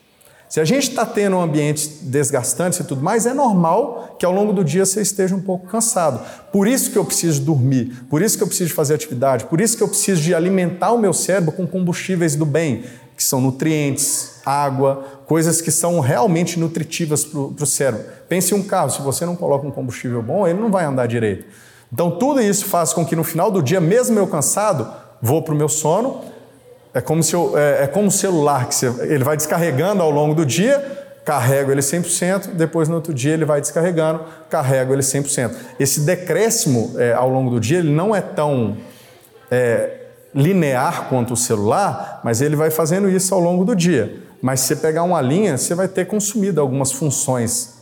Se 0.52 0.60
a 0.60 0.66
gente 0.66 0.90
está 0.90 1.06
tendo 1.06 1.36
um 1.36 1.40
ambiente 1.40 1.88
desgastante 2.02 2.82
e 2.82 2.84
tudo 2.84 3.00
mais, 3.00 3.24
é 3.24 3.32
normal 3.32 4.16
que 4.18 4.26
ao 4.26 4.30
longo 4.30 4.52
do 4.52 4.62
dia 4.62 4.84
você 4.84 5.00
esteja 5.00 5.34
um 5.34 5.40
pouco 5.40 5.66
cansado. 5.66 6.20
Por 6.52 6.68
isso 6.68 6.90
que 6.90 6.98
eu 6.98 7.06
preciso 7.06 7.40
dormir, 7.40 8.04
por 8.10 8.20
isso 8.20 8.36
que 8.36 8.42
eu 8.42 8.46
preciso 8.46 8.74
fazer 8.74 8.92
atividade, 8.92 9.46
por 9.46 9.62
isso 9.62 9.78
que 9.78 9.82
eu 9.82 9.88
preciso 9.88 10.20
de 10.20 10.34
alimentar 10.34 10.92
o 10.92 10.98
meu 10.98 11.14
cérebro 11.14 11.52
com 11.52 11.66
combustíveis 11.66 12.36
do 12.36 12.44
bem, 12.44 12.84
que 13.16 13.24
são 13.24 13.40
nutrientes, 13.40 14.42
água, 14.44 15.22
coisas 15.24 15.62
que 15.62 15.70
são 15.70 16.00
realmente 16.00 16.60
nutritivas 16.60 17.24
para 17.24 17.40
o 17.40 17.66
cérebro. 17.66 18.04
Pense 18.28 18.52
em 18.52 18.58
um 18.58 18.62
carro, 18.62 18.90
se 18.90 19.00
você 19.00 19.24
não 19.24 19.34
coloca 19.34 19.66
um 19.66 19.70
combustível 19.70 20.22
bom, 20.22 20.46
ele 20.46 20.60
não 20.60 20.70
vai 20.70 20.84
andar 20.84 21.06
direito. 21.06 21.46
Então 21.90 22.10
tudo 22.10 22.42
isso 22.42 22.66
faz 22.66 22.92
com 22.92 23.06
que 23.06 23.16
no 23.16 23.24
final 23.24 23.50
do 23.50 23.62
dia, 23.62 23.80
mesmo 23.80 24.18
eu 24.18 24.26
cansado, 24.26 24.86
vou 25.22 25.40
para 25.40 25.54
o 25.54 25.56
meu 25.56 25.70
sono, 25.70 26.20
é 26.94 27.00
como, 27.00 27.22
se 27.22 27.34
eu, 27.34 27.56
é, 27.56 27.84
é 27.84 27.86
como 27.86 28.06
um 28.06 28.10
celular, 28.10 28.68
que 28.68 28.74
você, 28.74 28.86
ele 29.02 29.24
vai 29.24 29.36
descarregando 29.36 30.02
ao 30.02 30.10
longo 30.10 30.34
do 30.34 30.44
dia, 30.44 31.02
carrego 31.24 31.70
ele 31.70 31.80
100%, 31.80 32.48
depois 32.54 32.88
no 32.88 32.96
outro 32.96 33.14
dia 33.14 33.32
ele 33.32 33.44
vai 33.44 33.60
descarregando, 33.60 34.24
carrego 34.50 34.92
ele 34.92 35.02
100%. 35.02 35.52
Esse 35.78 36.00
decréscimo 36.00 36.94
é, 36.98 37.12
ao 37.12 37.28
longo 37.28 37.50
do 37.50 37.60
dia 37.60 37.78
ele 37.78 37.90
não 37.90 38.14
é 38.14 38.20
tão 38.20 38.76
é, 39.50 40.00
linear 40.34 41.08
quanto 41.08 41.34
o 41.34 41.36
celular, 41.36 42.20
mas 42.24 42.40
ele 42.40 42.56
vai 42.56 42.70
fazendo 42.70 43.08
isso 43.08 43.34
ao 43.34 43.40
longo 43.40 43.64
do 43.64 43.74
dia. 43.74 44.16
Mas 44.40 44.60
se 44.60 44.68
você 44.68 44.76
pegar 44.76 45.04
uma 45.04 45.20
linha, 45.20 45.56
você 45.56 45.74
vai 45.74 45.86
ter 45.86 46.06
consumido 46.06 46.60
algumas 46.60 46.90
funções 46.90 47.74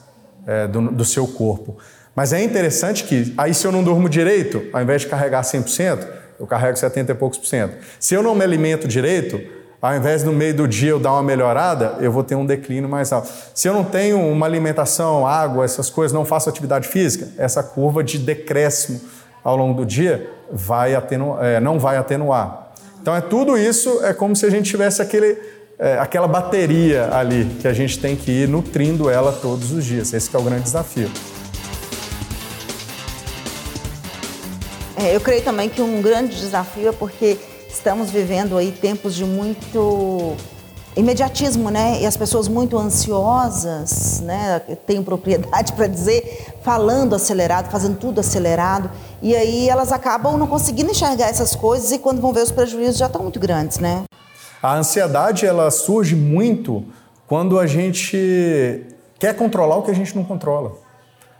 é, 0.46 0.68
do, 0.68 0.90
do 0.90 1.04
seu 1.04 1.26
corpo. 1.26 1.78
Mas 2.14 2.32
é 2.32 2.42
interessante 2.42 3.04
que, 3.04 3.32
aí 3.38 3.54
se 3.54 3.66
eu 3.66 3.72
não 3.72 3.82
durmo 3.82 4.08
direito, 4.08 4.62
ao 4.72 4.82
invés 4.82 5.02
de 5.02 5.08
carregar 5.08 5.42
100%, 5.42 6.19
eu 6.40 6.46
carrego 6.46 6.76
70 6.76 7.12
e 7.12 7.14
poucos 7.14 7.38
por 7.38 7.46
cento. 7.46 7.74
Se 8.00 8.14
eu 8.14 8.22
não 8.22 8.34
me 8.34 8.42
alimento 8.42 8.88
direito, 8.88 9.38
ao 9.80 9.94
invés 9.94 10.24
no 10.24 10.32
meio 10.32 10.54
do 10.54 10.66
dia 10.66 10.90
eu 10.90 10.98
dar 10.98 11.12
uma 11.12 11.22
melhorada, 11.22 11.96
eu 12.00 12.10
vou 12.10 12.24
ter 12.24 12.34
um 12.34 12.46
declínio 12.46 12.88
mais 12.88 13.12
alto. 13.12 13.28
Se 13.54 13.68
eu 13.68 13.74
não 13.74 13.84
tenho 13.84 14.18
uma 14.18 14.46
alimentação, 14.46 15.26
água, 15.26 15.64
essas 15.64 15.90
coisas, 15.90 16.14
não 16.14 16.24
faço 16.24 16.48
atividade 16.48 16.88
física, 16.88 17.28
essa 17.36 17.62
curva 17.62 18.02
de 18.02 18.18
decréscimo 18.18 19.00
ao 19.44 19.56
longo 19.56 19.82
do 19.82 19.86
dia 19.86 20.30
vai 20.50 20.94
é, 20.94 21.60
não 21.60 21.78
vai 21.78 21.98
atenuar. 21.98 22.72
Então 23.00 23.14
é 23.14 23.20
tudo 23.20 23.56
isso, 23.56 24.00
é 24.02 24.12
como 24.12 24.34
se 24.34 24.44
a 24.44 24.50
gente 24.50 24.70
tivesse 24.70 25.00
aquele, 25.00 25.38
é, 25.78 25.98
aquela 25.98 26.26
bateria 26.26 27.14
ali 27.14 27.44
que 27.60 27.68
a 27.68 27.72
gente 27.72 27.98
tem 27.98 28.16
que 28.16 28.30
ir 28.30 28.48
nutrindo 28.48 29.08
ela 29.08 29.32
todos 29.32 29.72
os 29.72 29.84
dias. 29.84 30.12
Esse 30.12 30.34
é 30.34 30.38
o 30.38 30.42
grande 30.42 30.62
desafio. 30.62 31.10
É, 35.00 35.16
eu 35.16 35.20
creio 35.20 35.42
também 35.42 35.66
que 35.66 35.80
um 35.80 36.02
grande 36.02 36.36
desafio 36.36 36.90
é 36.90 36.92
porque 36.92 37.38
estamos 37.66 38.10
vivendo 38.10 38.58
aí 38.58 38.70
tempos 38.70 39.14
de 39.14 39.24
muito 39.24 40.36
imediatismo, 40.94 41.70
né? 41.70 42.02
E 42.02 42.06
as 42.06 42.18
pessoas 42.18 42.48
muito 42.48 42.76
ansiosas, 42.76 44.20
né? 44.20 44.60
Tenho 44.86 45.02
propriedade 45.02 45.72
para 45.74 45.86
dizer, 45.86 46.52
falando 46.62 47.14
acelerado, 47.14 47.70
fazendo 47.70 47.96
tudo 47.96 48.20
acelerado. 48.20 48.90
E 49.22 49.34
aí 49.34 49.70
elas 49.70 49.90
acabam 49.90 50.36
não 50.36 50.46
conseguindo 50.46 50.90
enxergar 50.90 51.30
essas 51.30 51.56
coisas 51.56 51.92
e 51.92 51.98
quando 51.98 52.20
vão 52.20 52.34
ver 52.34 52.42
os 52.42 52.50
prejuízos 52.50 52.98
já 52.98 53.06
estão 53.06 53.22
muito 53.22 53.40
grandes, 53.40 53.78
né? 53.78 54.02
A 54.62 54.76
ansiedade 54.76 55.46
ela 55.46 55.70
surge 55.70 56.14
muito 56.14 56.84
quando 57.26 57.58
a 57.58 57.66
gente 57.66 58.86
quer 59.18 59.34
controlar 59.34 59.76
o 59.76 59.82
que 59.82 59.90
a 59.90 59.94
gente 59.94 60.14
não 60.14 60.24
controla. 60.24 60.89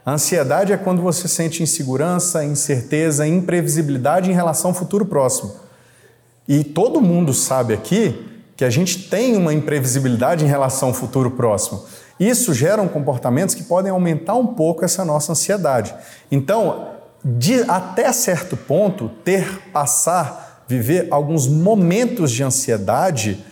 A 0.05 0.13
ansiedade 0.13 0.73
é 0.73 0.77
quando 0.77 1.03
você 1.03 1.29
sente 1.29 1.63
insegurança, 1.63 2.45
incerteza, 2.45 3.27
imprevisibilidade 3.27 4.31
em 4.31 4.35
relação 4.35 4.71
ao 4.71 4.75
futuro 4.75 5.05
próximo. 5.05 5.55
E 6.49 6.65
todo 6.65 7.01
mundo 7.01 7.35
sabe 7.35 7.75
aqui 7.75 8.27
que 8.57 8.65
a 8.65 8.71
gente 8.71 9.09
tem 9.09 9.37
uma 9.37 9.55
imprevisibilidade 9.55 10.45
em 10.45 10.49
relação 10.49 10.89
ao 10.89 10.95
futuro 10.95 11.31
próximo. 11.31 11.85
Isso 12.19 12.53
gera 12.53 12.87
comportamentos 12.89 13.55
que 13.55 13.63
podem 13.63 13.91
aumentar 13.91 14.35
um 14.35 14.49
pouco 14.49 14.85
essa 14.85 15.05
nossa 15.05 15.33
ansiedade. 15.33 15.95
Então, 16.31 16.89
de, 17.25 17.63
até 17.63 18.13
certo 18.13 18.57
ponto, 18.57 19.09
ter, 19.25 19.71
passar, 19.73 20.65
viver 20.67 21.09
alguns 21.11 21.47
momentos 21.47 22.31
de 22.31 22.43
ansiedade 22.43 23.45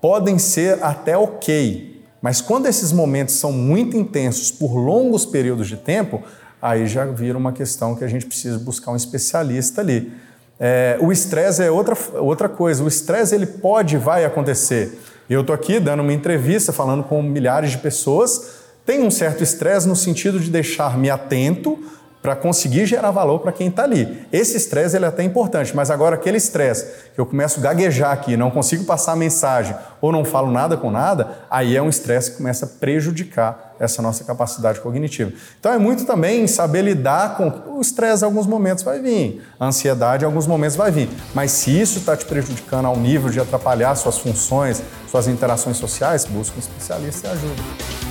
podem 0.00 0.38
ser 0.38 0.82
até 0.82 1.16
ok, 1.16 1.99
mas 2.22 2.40
quando 2.40 2.66
esses 2.66 2.92
momentos 2.92 3.34
são 3.34 3.52
muito 3.52 3.96
intensos 3.96 4.50
por 4.50 4.74
longos 4.74 5.24
períodos 5.24 5.68
de 5.68 5.76
tempo, 5.76 6.22
aí 6.60 6.86
já 6.86 7.04
vira 7.06 7.38
uma 7.38 7.52
questão 7.52 7.94
que 7.94 8.04
a 8.04 8.08
gente 8.08 8.26
precisa 8.26 8.58
buscar 8.58 8.92
um 8.92 8.96
especialista 8.96 9.80
ali. 9.80 10.12
É, 10.58 10.98
o 11.00 11.10
estresse 11.10 11.62
é 11.62 11.70
outra, 11.70 11.96
outra 12.18 12.48
coisa. 12.48 12.84
O 12.84 12.88
estresse 12.88 13.34
ele 13.34 13.46
pode 13.46 13.94
e 13.94 13.98
vai 13.98 14.26
acontecer. 14.26 15.00
Eu 15.28 15.40
estou 15.40 15.54
aqui 15.54 15.80
dando 15.80 16.00
uma 16.00 16.12
entrevista, 16.12 16.72
falando 16.72 17.02
com 17.02 17.22
milhares 17.22 17.70
de 17.70 17.78
pessoas. 17.78 18.60
Tem 18.84 19.02
um 19.02 19.10
certo 19.10 19.42
estresse 19.42 19.88
no 19.88 19.96
sentido 19.96 20.38
de 20.38 20.50
deixar-me 20.50 21.08
atento 21.08 21.78
para 22.22 22.36
conseguir 22.36 22.84
gerar 22.86 23.10
valor 23.10 23.38
para 23.38 23.52
quem 23.52 23.68
está 23.68 23.84
ali. 23.84 24.26
Esse 24.30 24.56
estresse 24.56 24.96
ele 24.96 25.04
é 25.04 25.08
até 25.08 25.22
importante, 25.22 25.74
mas 25.74 25.90
agora 25.90 26.16
aquele 26.16 26.36
estresse 26.36 26.86
que 27.14 27.20
eu 27.20 27.24
começo 27.24 27.58
a 27.60 27.62
gaguejar 27.62 28.12
aqui, 28.12 28.36
não 28.36 28.50
consigo 28.50 28.84
passar 28.84 29.12
a 29.12 29.16
mensagem 29.16 29.74
ou 30.00 30.12
não 30.12 30.24
falo 30.24 30.50
nada 30.50 30.76
com 30.76 30.90
nada, 30.90 31.38
aí 31.50 31.76
é 31.76 31.82
um 31.82 31.88
estresse 31.88 32.32
que 32.32 32.36
começa 32.38 32.66
a 32.66 32.68
prejudicar 32.68 33.74
essa 33.78 34.02
nossa 34.02 34.24
capacidade 34.24 34.80
cognitiva. 34.80 35.32
Então 35.58 35.72
é 35.72 35.78
muito 35.78 36.04
também 36.04 36.46
saber 36.46 36.82
lidar 36.82 37.36
com 37.36 37.76
o 37.76 37.80
estresse, 37.80 38.22
em 38.22 38.26
alguns 38.26 38.46
momentos 38.46 38.84
vai 38.84 39.00
vir, 39.00 39.42
a 39.58 39.66
ansiedade, 39.66 40.24
em 40.24 40.26
alguns 40.26 40.46
momentos 40.46 40.76
vai 40.76 40.90
vir, 40.90 41.08
mas 41.34 41.50
se 41.52 41.80
isso 41.80 41.98
está 41.98 42.14
te 42.16 42.26
prejudicando 42.26 42.84
ao 42.86 42.96
nível 42.96 43.30
de 43.30 43.40
atrapalhar 43.40 43.94
suas 43.94 44.18
funções, 44.18 44.82
suas 45.10 45.26
interações 45.26 45.78
sociais, 45.78 46.26
busca 46.26 46.56
um 46.56 46.60
especialista 46.60 47.28
e 47.28 47.30
ajuda. 47.30 48.09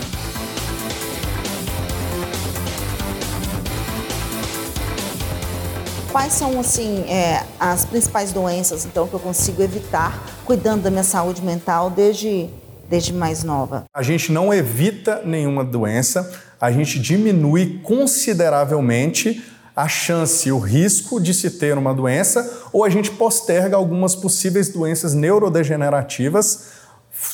Quais 6.11 6.33
são 6.33 6.59
assim 6.59 7.03
é, 7.07 7.43
as 7.59 7.85
principais 7.85 8.31
doenças 8.31 8.85
então 8.85 9.07
que 9.07 9.13
eu 9.13 9.19
consigo 9.19 9.61
evitar 9.61 10.41
cuidando 10.43 10.83
da 10.83 10.89
minha 10.89 11.03
saúde 11.03 11.41
mental 11.41 11.89
desde 11.89 12.49
desde 12.89 13.13
mais 13.13 13.43
nova? 13.43 13.85
A 13.93 14.01
gente 14.01 14.31
não 14.31 14.51
evita 14.51 15.21
nenhuma 15.23 15.63
doença, 15.63 16.29
a 16.59 16.71
gente 16.71 16.99
diminui 16.99 17.79
consideravelmente 17.83 19.43
a 19.75 19.87
chance, 19.87 20.51
o 20.51 20.57
risco 20.57 21.21
de 21.21 21.33
se 21.33 21.51
ter 21.51 21.77
uma 21.77 21.93
doença, 21.93 22.63
ou 22.73 22.83
a 22.83 22.89
gente 22.89 23.11
posterga 23.11 23.77
algumas 23.77 24.15
possíveis 24.15 24.69
doenças 24.69 25.13
neurodegenerativas, 25.13 26.78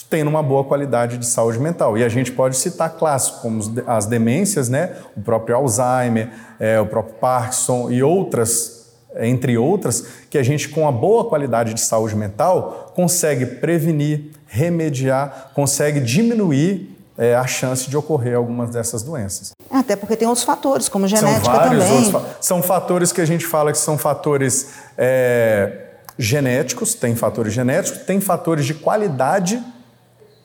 tendo 0.10 0.30
uma 0.30 0.42
boa 0.42 0.64
qualidade 0.64 1.18
de 1.18 1.26
saúde 1.26 1.60
mental. 1.60 1.98
E 1.98 2.04
a 2.04 2.10
gente 2.10 2.32
pode 2.32 2.58
citar 2.58 2.92
clássicos 2.92 3.42
como 3.42 3.62
as 3.88 4.06
demências, 4.06 4.70
né? 4.70 4.96
o 5.16 5.22
próprio 5.22 5.56
Alzheimer, 5.56 6.30
é, 6.60 6.80
o 6.80 6.86
próprio 6.86 7.16
Parkinson 7.16 7.92
e 7.92 8.02
outras, 8.02 8.88
entre 9.20 9.58
outras, 9.58 10.06
que 10.30 10.38
a 10.38 10.44
gente, 10.44 10.70
com 10.70 10.88
a 10.88 10.92
boa 10.92 11.26
qualidade 11.26 11.74
de 11.74 11.82
saúde 11.82 12.16
mental, 12.16 12.94
consegue 12.96 13.46
prevenir, 13.46 14.32
remediar, 14.48 15.52
consegue 15.54 16.00
diminuir 16.00 16.96
é, 17.18 17.36
a 17.36 17.48
chance 17.48 17.90
de 17.90 17.96
ocorrer 17.96 18.36
algumas 18.36 18.72
dessas 18.72 19.02
doenças. 19.02 19.52
Até 19.70 19.96
porque 19.96 20.16
tem 20.16 20.28
outros 20.28 20.46
fatores, 20.46 20.90
como 20.90 21.08
genética 21.08 21.46
são 21.46 21.54
vários 21.54 21.84
também. 21.84 22.06
Outros, 22.06 22.24
são 22.42 22.62
fatores 22.62 23.12
que 23.12 23.22
a 23.22 23.26
gente 23.26 23.46
fala 23.46 23.72
que 23.72 23.78
são 23.78 23.98
fatores 23.98 24.72
é, 24.98 25.84
genéticos, 26.18 26.94
tem 26.94 27.16
fatores 27.16 27.54
genéticos, 27.54 28.02
tem 28.04 28.20
fatores 28.20 28.66
de 28.66 28.74
qualidade 28.74 29.62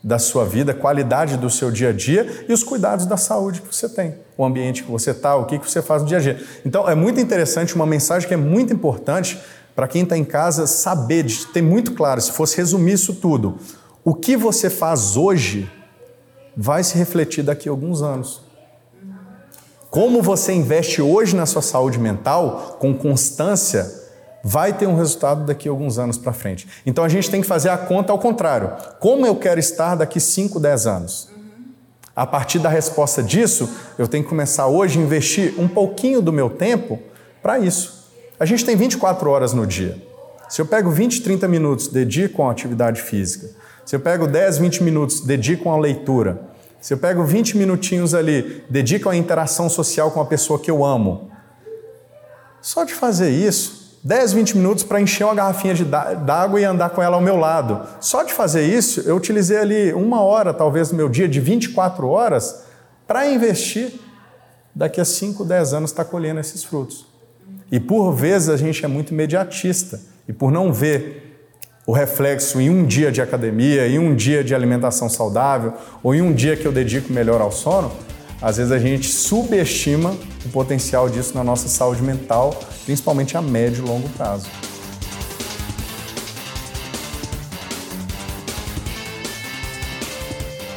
da 0.02 0.18
sua 0.18 0.44
vida, 0.44 0.72
qualidade 0.72 1.36
do 1.36 1.50
seu 1.50 1.70
dia 1.70 1.90
a 1.90 1.92
dia 1.92 2.44
e 2.48 2.52
os 2.52 2.62
cuidados 2.62 3.04
da 3.04 3.16
saúde 3.16 3.60
que 3.60 3.74
você 3.74 3.88
tem, 3.88 4.14
o 4.36 4.44
ambiente 4.44 4.82
que 4.82 4.90
você 4.90 5.10
está, 5.10 5.36
o 5.36 5.44
que 5.44 5.58
você 5.58 5.82
faz 5.82 6.02
no 6.02 6.08
dia 6.08 6.18
a 6.18 6.20
dia. 6.20 6.42
Então 6.64 6.88
é 6.88 6.94
muito 6.94 7.20
interessante, 7.20 7.74
uma 7.74 7.86
mensagem 7.86 8.26
que 8.26 8.34
é 8.34 8.36
muito 8.36 8.72
importante 8.72 9.38
para 9.74 9.86
quem 9.86 10.02
está 10.02 10.16
em 10.16 10.24
casa 10.24 10.66
saber, 10.66 11.24
de 11.24 11.46
ter 11.48 11.62
muito 11.62 11.92
claro, 11.92 12.20
se 12.20 12.32
fosse 12.32 12.56
resumir 12.56 12.94
isso 12.94 13.14
tudo, 13.14 13.58
o 14.02 14.14
que 14.14 14.36
você 14.36 14.70
faz 14.70 15.16
hoje 15.16 15.70
vai 16.56 16.82
se 16.82 16.96
refletir 16.96 17.44
daqui 17.44 17.68
a 17.68 17.72
alguns 17.72 18.02
anos. 18.02 18.42
Como 19.90 20.22
você 20.22 20.52
investe 20.52 21.02
hoje 21.02 21.34
na 21.34 21.46
sua 21.46 21.62
saúde 21.62 21.98
mental, 21.98 22.76
com 22.78 22.94
constância, 22.94 23.99
vai 24.42 24.72
ter 24.72 24.86
um 24.86 24.96
resultado 24.96 25.44
daqui 25.44 25.68
a 25.68 25.72
alguns 25.72 25.98
anos 25.98 26.16
para 26.16 26.32
frente. 26.32 26.66
Então 26.86 27.04
a 27.04 27.08
gente 27.08 27.30
tem 27.30 27.40
que 27.40 27.46
fazer 27.46 27.68
a 27.68 27.78
conta 27.78 28.12
ao 28.12 28.18
contrário. 28.18 28.72
Como 28.98 29.26
eu 29.26 29.36
quero 29.36 29.60
estar 29.60 29.94
daqui 29.94 30.20
5, 30.20 30.58
10 30.58 30.86
anos? 30.86 31.28
A 32.14 32.26
partir 32.26 32.58
da 32.58 32.68
resposta 32.68 33.22
disso, 33.22 33.68
eu 33.96 34.08
tenho 34.08 34.24
que 34.24 34.28
começar 34.28 34.66
hoje 34.66 34.98
a 34.98 35.02
investir 35.02 35.54
um 35.58 35.68
pouquinho 35.68 36.20
do 36.20 36.32
meu 36.32 36.50
tempo 36.50 36.98
para 37.42 37.58
isso. 37.58 38.10
A 38.38 38.44
gente 38.44 38.64
tem 38.64 38.76
24 38.76 39.30
horas 39.30 39.52
no 39.52 39.66
dia. 39.66 40.02
Se 40.48 40.60
eu 40.60 40.66
pego 40.66 40.90
20, 40.90 41.22
30 41.22 41.46
minutos, 41.46 41.88
dedico 41.88 42.42
a 42.42 42.50
atividade 42.50 43.00
física. 43.00 43.50
Se 43.86 43.94
eu 43.94 44.00
pego 44.00 44.26
10, 44.26 44.58
20 44.58 44.82
minutos, 44.82 45.20
dedico 45.20 45.68
a 45.70 45.78
leitura. 45.78 46.40
Se 46.80 46.94
eu 46.94 46.98
pego 46.98 47.22
20 47.24 47.56
minutinhos 47.56 48.14
ali, 48.14 48.64
dedico 48.68 49.08
a 49.08 49.16
interação 49.16 49.68
social 49.68 50.10
com 50.10 50.20
a 50.20 50.24
pessoa 50.24 50.58
que 50.58 50.70
eu 50.70 50.84
amo. 50.84 51.30
Só 52.60 52.84
de 52.84 52.94
fazer 52.94 53.30
isso, 53.30 53.79
10, 54.02 54.32
20 54.32 54.56
minutos 54.56 54.82
para 54.82 55.00
encher 55.00 55.24
uma 55.24 55.34
garrafinha 55.34 55.74
d'água 56.24 56.60
e 56.60 56.64
andar 56.64 56.90
com 56.90 57.02
ela 57.02 57.16
ao 57.16 57.22
meu 57.22 57.36
lado. 57.36 57.86
Só 58.00 58.22
de 58.22 58.32
fazer 58.32 58.62
isso, 58.62 59.00
eu 59.00 59.14
utilizei 59.14 59.58
ali 59.58 59.92
uma 59.92 60.22
hora, 60.22 60.54
talvez, 60.54 60.90
no 60.90 60.96
meu 60.96 61.08
dia 61.08 61.28
de 61.28 61.38
24 61.38 62.08
horas, 62.08 62.62
para 63.06 63.26
investir. 63.26 63.92
Daqui 64.74 65.00
a 65.00 65.04
5, 65.04 65.44
10 65.44 65.74
anos 65.74 65.90
está 65.90 66.04
colhendo 66.04 66.40
esses 66.40 66.64
frutos. 66.64 67.04
E 67.70 67.78
por 67.78 68.12
vezes 68.12 68.48
a 68.48 68.56
gente 68.56 68.84
é 68.84 68.88
muito 68.88 69.12
imediatista. 69.12 70.00
E 70.26 70.32
por 70.32 70.50
não 70.50 70.72
ver 70.72 71.30
o 71.86 71.92
reflexo 71.92 72.60
em 72.60 72.70
um 72.70 72.86
dia 72.86 73.10
de 73.10 73.20
academia, 73.20 73.86
em 73.86 73.98
um 73.98 74.14
dia 74.14 74.44
de 74.44 74.54
alimentação 74.54 75.08
saudável, 75.08 75.74
ou 76.02 76.14
em 76.14 76.22
um 76.22 76.32
dia 76.32 76.56
que 76.56 76.64
eu 76.64 76.72
dedico 76.72 77.12
melhor 77.12 77.40
ao 77.40 77.50
sono, 77.50 77.90
às 78.42 78.56
vezes 78.56 78.72
a 78.72 78.78
gente 78.78 79.06
subestima 79.06 80.16
o 80.44 80.48
potencial 80.48 81.08
disso 81.08 81.34
na 81.34 81.44
nossa 81.44 81.68
saúde 81.68 82.02
mental, 82.02 82.58
principalmente 82.84 83.36
a 83.36 83.42
médio 83.42 83.84
e 83.84 83.88
longo 83.88 84.08
prazo. 84.10 84.48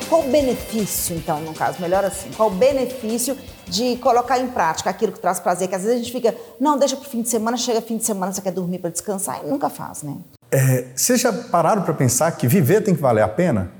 Qual 0.09 0.25
o 0.25 0.29
benefício, 0.29 1.15
então, 1.15 1.41
no 1.41 1.53
caso, 1.53 1.81
melhor 1.81 2.03
assim, 2.03 2.29
qual 2.35 2.49
o 2.49 2.51
benefício 2.51 3.35
de 3.65 3.95
colocar 3.95 4.37
em 4.37 4.47
prática 4.47 4.89
aquilo 4.89 5.11
que 5.11 5.19
traz 5.19 5.39
prazer? 5.39 5.67
Que 5.67 5.75
às 5.75 5.81
vezes 5.81 5.95
a 5.95 6.03
gente 6.03 6.11
fica, 6.11 6.35
não, 6.59 6.77
deixa 6.77 6.95
para 6.95 7.07
o 7.07 7.09
fim 7.09 7.21
de 7.21 7.29
semana, 7.29 7.57
chega 7.57 7.81
fim 7.81 7.97
de 7.97 8.03
semana, 8.03 8.31
você 8.31 8.41
quer 8.41 8.51
dormir 8.51 8.79
para 8.79 8.91
descansar 8.91 9.41
e 9.43 9.47
nunca 9.47 9.69
faz, 9.69 10.03
né? 10.03 10.17
É, 10.51 10.85
vocês 10.95 11.19
já 11.19 11.33
pararam 11.33 11.81
para 11.81 11.93
pensar 11.93 12.31
que 12.33 12.47
viver 12.47 12.81
tem 12.81 12.93
que 12.93 13.01
valer 13.01 13.23
a 13.23 13.27
pena? 13.27 13.71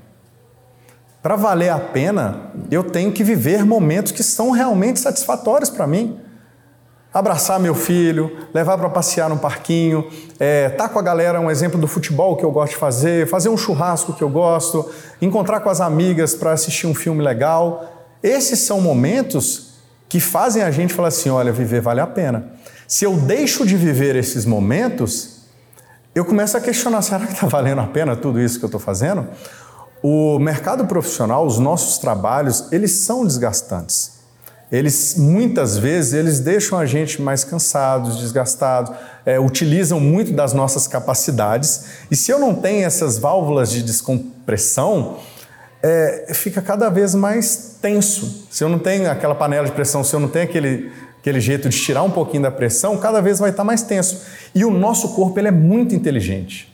Para 1.24 1.36
valer 1.36 1.70
a 1.70 1.78
pena, 1.78 2.50
eu 2.70 2.84
tenho 2.84 3.10
que 3.10 3.24
viver 3.24 3.64
momentos 3.64 4.12
que 4.12 4.22
são 4.22 4.50
realmente 4.50 5.00
satisfatórios 5.00 5.70
para 5.70 5.86
mim. 5.86 6.20
Abraçar 7.14 7.58
meu 7.58 7.74
filho, 7.74 8.30
levar 8.52 8.76
para 8.76 8.90
passear 8.90 9.30
no 9.30 9.38
parquinho, 9.38 10.06
é, 10.38 10.68
tá 10.68 10.86
com 10.86 10.98
a 10.98 11.02
galera, 11.02 11.40
um 11.40 11.50
exemplo 11.50 11.80
do 11.80 11.88
futebol 11.88 12.36
que 12.36 12.44
eu 12.44 12.50
gosto 12.50 12.72
de 12.72 12.78
fazer, 12.78 13.26
fazer 13.26 13.48
um 13.48 13.56
churrasco 13.56 14.12
que 14.12 14.20
eu 14.20 14.28
gosto, 14.28 14.86
encontrar 15.18 15.60
com 15.60 15.70
as 15.70 15.80
amigas 15.80 16.34
para 16.34 16.52
assistir 16.52 16.86
um 16.86 16.94
filme 16.94 17.22
legal. 17.22 17.90
Esses 18.22 18.58
são 18.58 18.82
momentos 18.82 19.76
que 20.10 20.20
fazem 20.20 20.62
a 20.62 20.70
gente 20.70 20.92
falar 20.92 21.08
assim: 21.08 21.30
olha, 21.30 21.50
viver 21.50 21.80
vale 21.80 22.02
a 22.02 22.06
pena. 22.06 22.52
Se 22.86 23.06
eu 23.06 23.16
deixo 23.16 23.64
de 23.64 23.78
viver 23.78 24.14
esses 24.14 24.44
momentos, 24.44 25.46
eu 26.14 26.26
começo 26.26 26.54
a 26.54 26.60
questionar: 26.60 27.00
será 27.00 27.26
que 27.26 27.32
está 27.32 27.46
valendo 27.46 27.80
a 27.80 27.86
pena 27.86 28.14
tudo 28.14 28.38
isso 28.38 28.58
que 28.58 28.64
eu 28.66 28.68
estou 28.68 28.80
fazendo? 28.80 29.26
O 30.06 30.38
mercado 30.38 30.84
profissional, 30.84 31.46
os 31.46 31.58
nossos 31.58 31.96
trabalhos, 31.96 32.70
eles 32.70 32.90
são 32.90 33.24
desgastantes. 33.24 34.12
Eles 34.70 35.14
muitas 35.16 35.78
vezes 35.78 36.12
eles 36.12 36.40
deixam 36.40 36.78
a 36.78 36.84
gente 36.84 37.22
mais 37.22 37.42
cansados, 37.42 38.18
desgastados, 38.18 38.92
é, 39.24 39.40
utilizam 39.40 39.98
muito 39.98 40.34
das 40.34 40.52
nossas 40.52 40.86
capacidades. 40.86 41.86
E 42.10 42.16
se 42.16 42.30
eu 42.30 42.38
não 42.38 42.54
tenho 42.54 42.84
essas 42.84 43.16
válvulas 43.16 43.70
de 43.70 43.82
descompressão, 43.82 45.20
é, 45.82 46.34
fica 46.34 46.60
cada 46.60 46.90
vez 46.90 47.14
mais 47.14 47.78
tenso. 47.80 48.46
Se 48.50 48.62
eu 48.62 48.68
não 48.68 48.78
tenho 48.78 49.10
aquela 49.10 49.34
panela 49.34 49.66
de 49.66 49.72
pressão, 49.72 50.04
se 50.04 50.14
eu 50.14 50.20
não 50.20 50.28
tenho 50.28 50.44
aquele 50.44 50.92
aquele 51.18 51.40
jeito 51.40 51.70
de 51.70 51.80
tirar 51.80 52.02
um 52.02 52.10
pouquinho 52.10 52.42
da 52.42 52.50
pressão, 52.50 52.98
cada 52.98 53.22
vez 53.22 53.38
vai 53.38 53.48
estar 53.48 53.64
mais 53.64 53.80
tenso. 53.80 54.20
E 54.54 54.66
o 54.66 54.70
nosso 54.70 55.14
corpo 55.14 55.38
ele 55.38 55.48
é 55.48 55.50
muito 55.50 55.94
inteligente. 55.94 56.73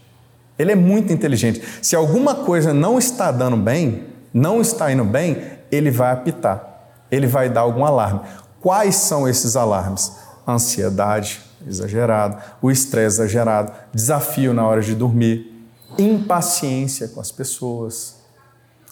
Ele 0.61 0.73
é 0.73 0.77
muito 0.77 1.13
inteligente. 1.13 1.63
Se 1.81 1.97
alguma 1.97 2.35
coisa 2.35 2.75
não 2.75 2.99
está 2.99 3.31
dando 3.31 3.57
bem, 3.57 4.05
não 4.33 4.61
está 4.61 4.93
indo 4.93 5.05
bem, 5.05 5.43
ele 5.73 5.91
vai 5.91 6.13
apitar. 6.13 6.63
Ele 7.11 7.27
vai 7.27 7.49
dar 7.49 7.63
algum 7.63 7.85
alarme. 7.85 8.21
Quais 8.61 8.97
são 8.97 9.29
esses 9.29 9.57
alarmes? 9.57 10.13
Ansiedade 10.47 11.41
exagerada, 11.67 12.39
o 12.61 12.71
estresse 12.71 13.17
exagerado, 13.17 13.73
desafio 13.93 14.55
na 14.55 14.67
hora 14.67 14.81
de 14.81 14.95
dormir, 14.95 15.69
impaciência 15.99 17.09
com 17.09 17.21
as 17.21 17.31
pessoas, 17.31 18.17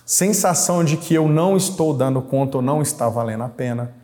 sensação 0.04 0.84
de 0.84 0.98
que 0.98 1.14
eu 1.14 1.28
não 1.28 1.56
estou 1.56 1.94
dando 1.94 2.20
conta 2.20 2.58
ou 2.58 2.62
não 2.62 2.82
está 2.82 3.08
valendo 3.08 3.44
a 3.44 3.48
pena 3.48 3.94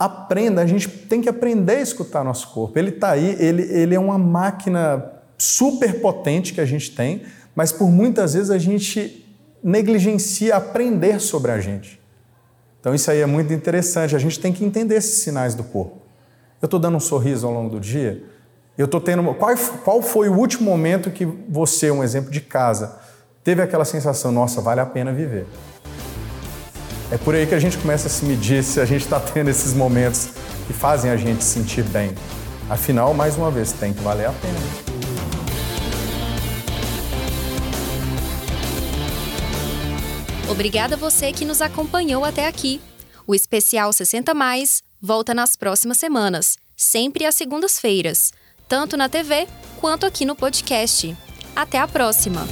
aprenda, 0.00 0.62
a 0.62 0.66
gente 0.66 0.88
tem 0.88 1.20
que 1.20 1.28
aprender 1.28 1.76
a 1.76 1.82
escutar 1.82 2.24
nosso 2.24 2.48
corpo. 2.48 2.78
Ele 2.78 2.88
está 2.88 3.10
aí, 3.10 3.36
ele, 3.38 3.62
ele 3.64 3.94
é 3.94 4.00
uma 4.00 4.16
máquina 4.16 5.09
super 5.40 6.00
potente 6.00 6.52
que 6.52 6.60
a 6.60 6.66
gente 6.66 6.90
tem, 6.90 7.22
mas 7.54 7.72
por 7.72 7.90
muitas 7.90 8.34
vezes 8.34 8.50
a 8.50 8.58
gente 8.58 9.26
negligencia 9.62 10.56
aprender 10.56 11.20
sobre 11.20 11.50
a 11.50 11.60
gente. 11.60 12.00
Então 12.80 12.94
isso 12.94 13.10
aí 13.10 13.20
é 13.20 13.26
muito 13.26 13.52
interessante, 13.52 14.14
a 14.14 14.18
gente 14.18 14.38
tem 14.38 14.52
que 14.52 14.64
entender 14.64 14.96
esses 14.96 15.22
sinais 15.22 15.54
do 15.54 15.64
corpo. 15.64 15.98
Eu 16.60 16.66
estou 16.66 16.78
dando 16.78 16.96
um 16.96 17.00
sorriso 17.00 17.46
ao 17.46 17.52
longo 17.52 17.70
do 17.70 17.80
dia? 17.80 18.22
Eu 18.76 18.84
estou 18.84 19.00
tendo. 19.00 19.22
Qual, 19.34 19.54
qual 19.84 20.02
foi 20.02 20.28
o 20.28 20.34
último 20.34 20.70
momento 20.70 21.10
que 21.10 21.24
você, 21.24 21.90
um 21.90 22.02
exemplo 22.02 22.30
de 22.30 22.40
casa, 22.40 22.98
teve 23.42 23.62
aquela 23.62 23.84
sensação, 23.84 24.30
nossa, 24.30 24.60
vale 24.60 24.80
a 24.80 24.86
pena 24.86 25.12
viver? 25.12 25.46
É 27.10 27.18
por 27.18 27.34
aí 27.34 27.46
que 27.46 27.54
a 27.54 27.58
gente 27.58 27.76
começa 27.76 28.06
a 28.06 28.10
se 28.10 28.24
medir 28.24 28.62
se 28.62 28.80
a 28.80 28.84
gente 28.84 29.02
está 29.02 29.18
tendo 29.18 29.50
esses 29.50 29.74
momentos 29.74 30.30
que 30.66 30.72
fazem 30.72 31.10
a 31.10 31.16
gente 31.16 31.42
se 31.42 31.58
sentir 31.58 31.82
bem. 31.82 32.14
Afinal, 32.68 33.12
mais 33.12 33.36
uma 33.36 33.50
vez, 33.50 33.72
tem 33.72 33.92
que 33.92 34.00
valer 34.00 34.26
a 34.26 34.32
pena. 34.32 34.89
Obrigada 40.50 40.96
a 40.96 40.98
você 40.98 41.32
que 41.32 41.44
nos 41.44 41.62
acompanhou 41.62 42.24
até 42.24 42.48
aqui. 42.48 42.80
O 43.24 43.36
especial 43.36 43.92
60 43.92 44.34
mais 44.34 44.82
volta 45.00 45.32
nas 45.32 45.54
próximas 45.54 45.98
semanas, 45.98 46.58
sempre 46.76 47.24
às 47.24 47.36
segundas-feiras, 47.36 48.32
tanto 48.68 48.96
na 48.96 49.08
TV 49.08 49.46
quanto 49.80 50.04
aqui 50.04 50.24
no 50.24 50.34
podcast. 50.34 51.16
Até 51.54 51.78
a 51.78 51.86
próxima! 51.86 52.48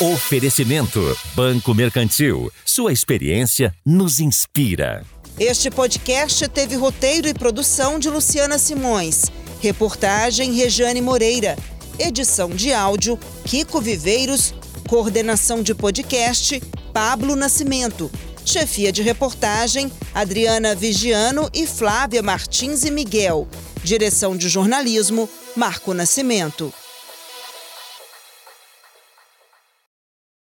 Oferecimento 0.00 1.00
Banco 1.34 1.74
Mercantil. 1.74 2.52
Sua 2.64 2.92
experiência 2.92 3.74
nos 3.84 4.20
inspira. 4.20 5.04
Este 5.38 5.68
podcast 5.68 6.48
teve 6.48 6.76
roteiro 6.76 7.26
e 7.26 7.34
produção 7.34 7.98
de 7.98 8.08
Luciana 8.08 8.56
Simões. 8.56 9.24
Reportagem 9.62 10.54
Regiane 10.54 11.00
Moreira. 11.00 11.56
Edição 11.96 12.50
de 12.50 12.72
áudio 12.72 13.16
Kiko 13.44 13.80
Viveiros. 13.80 14.52
Coordenação 14.88 15.62
de 15.62 15.72
podcast 15.72 16.60
Pablo 16.92 17.36
Nascimento. 17.36 18.10
Chefia 18.44 18.90
de 18.90 19.02
reportagem 19.02 19.88
Adriana 20.12 20.74
Vigiano 20.74 21.48
e 21.54 21.64
Flávia 21.64 22.24
Martins 22.24 22.82
e 22.82 22.90
Miguel. 22.90 23.46
Direção 23.84 24.36
de 24.36 24.48
jornalismo 24.48 25.28
Marco 25.54 25.94
Nascimento. 25.94 26.74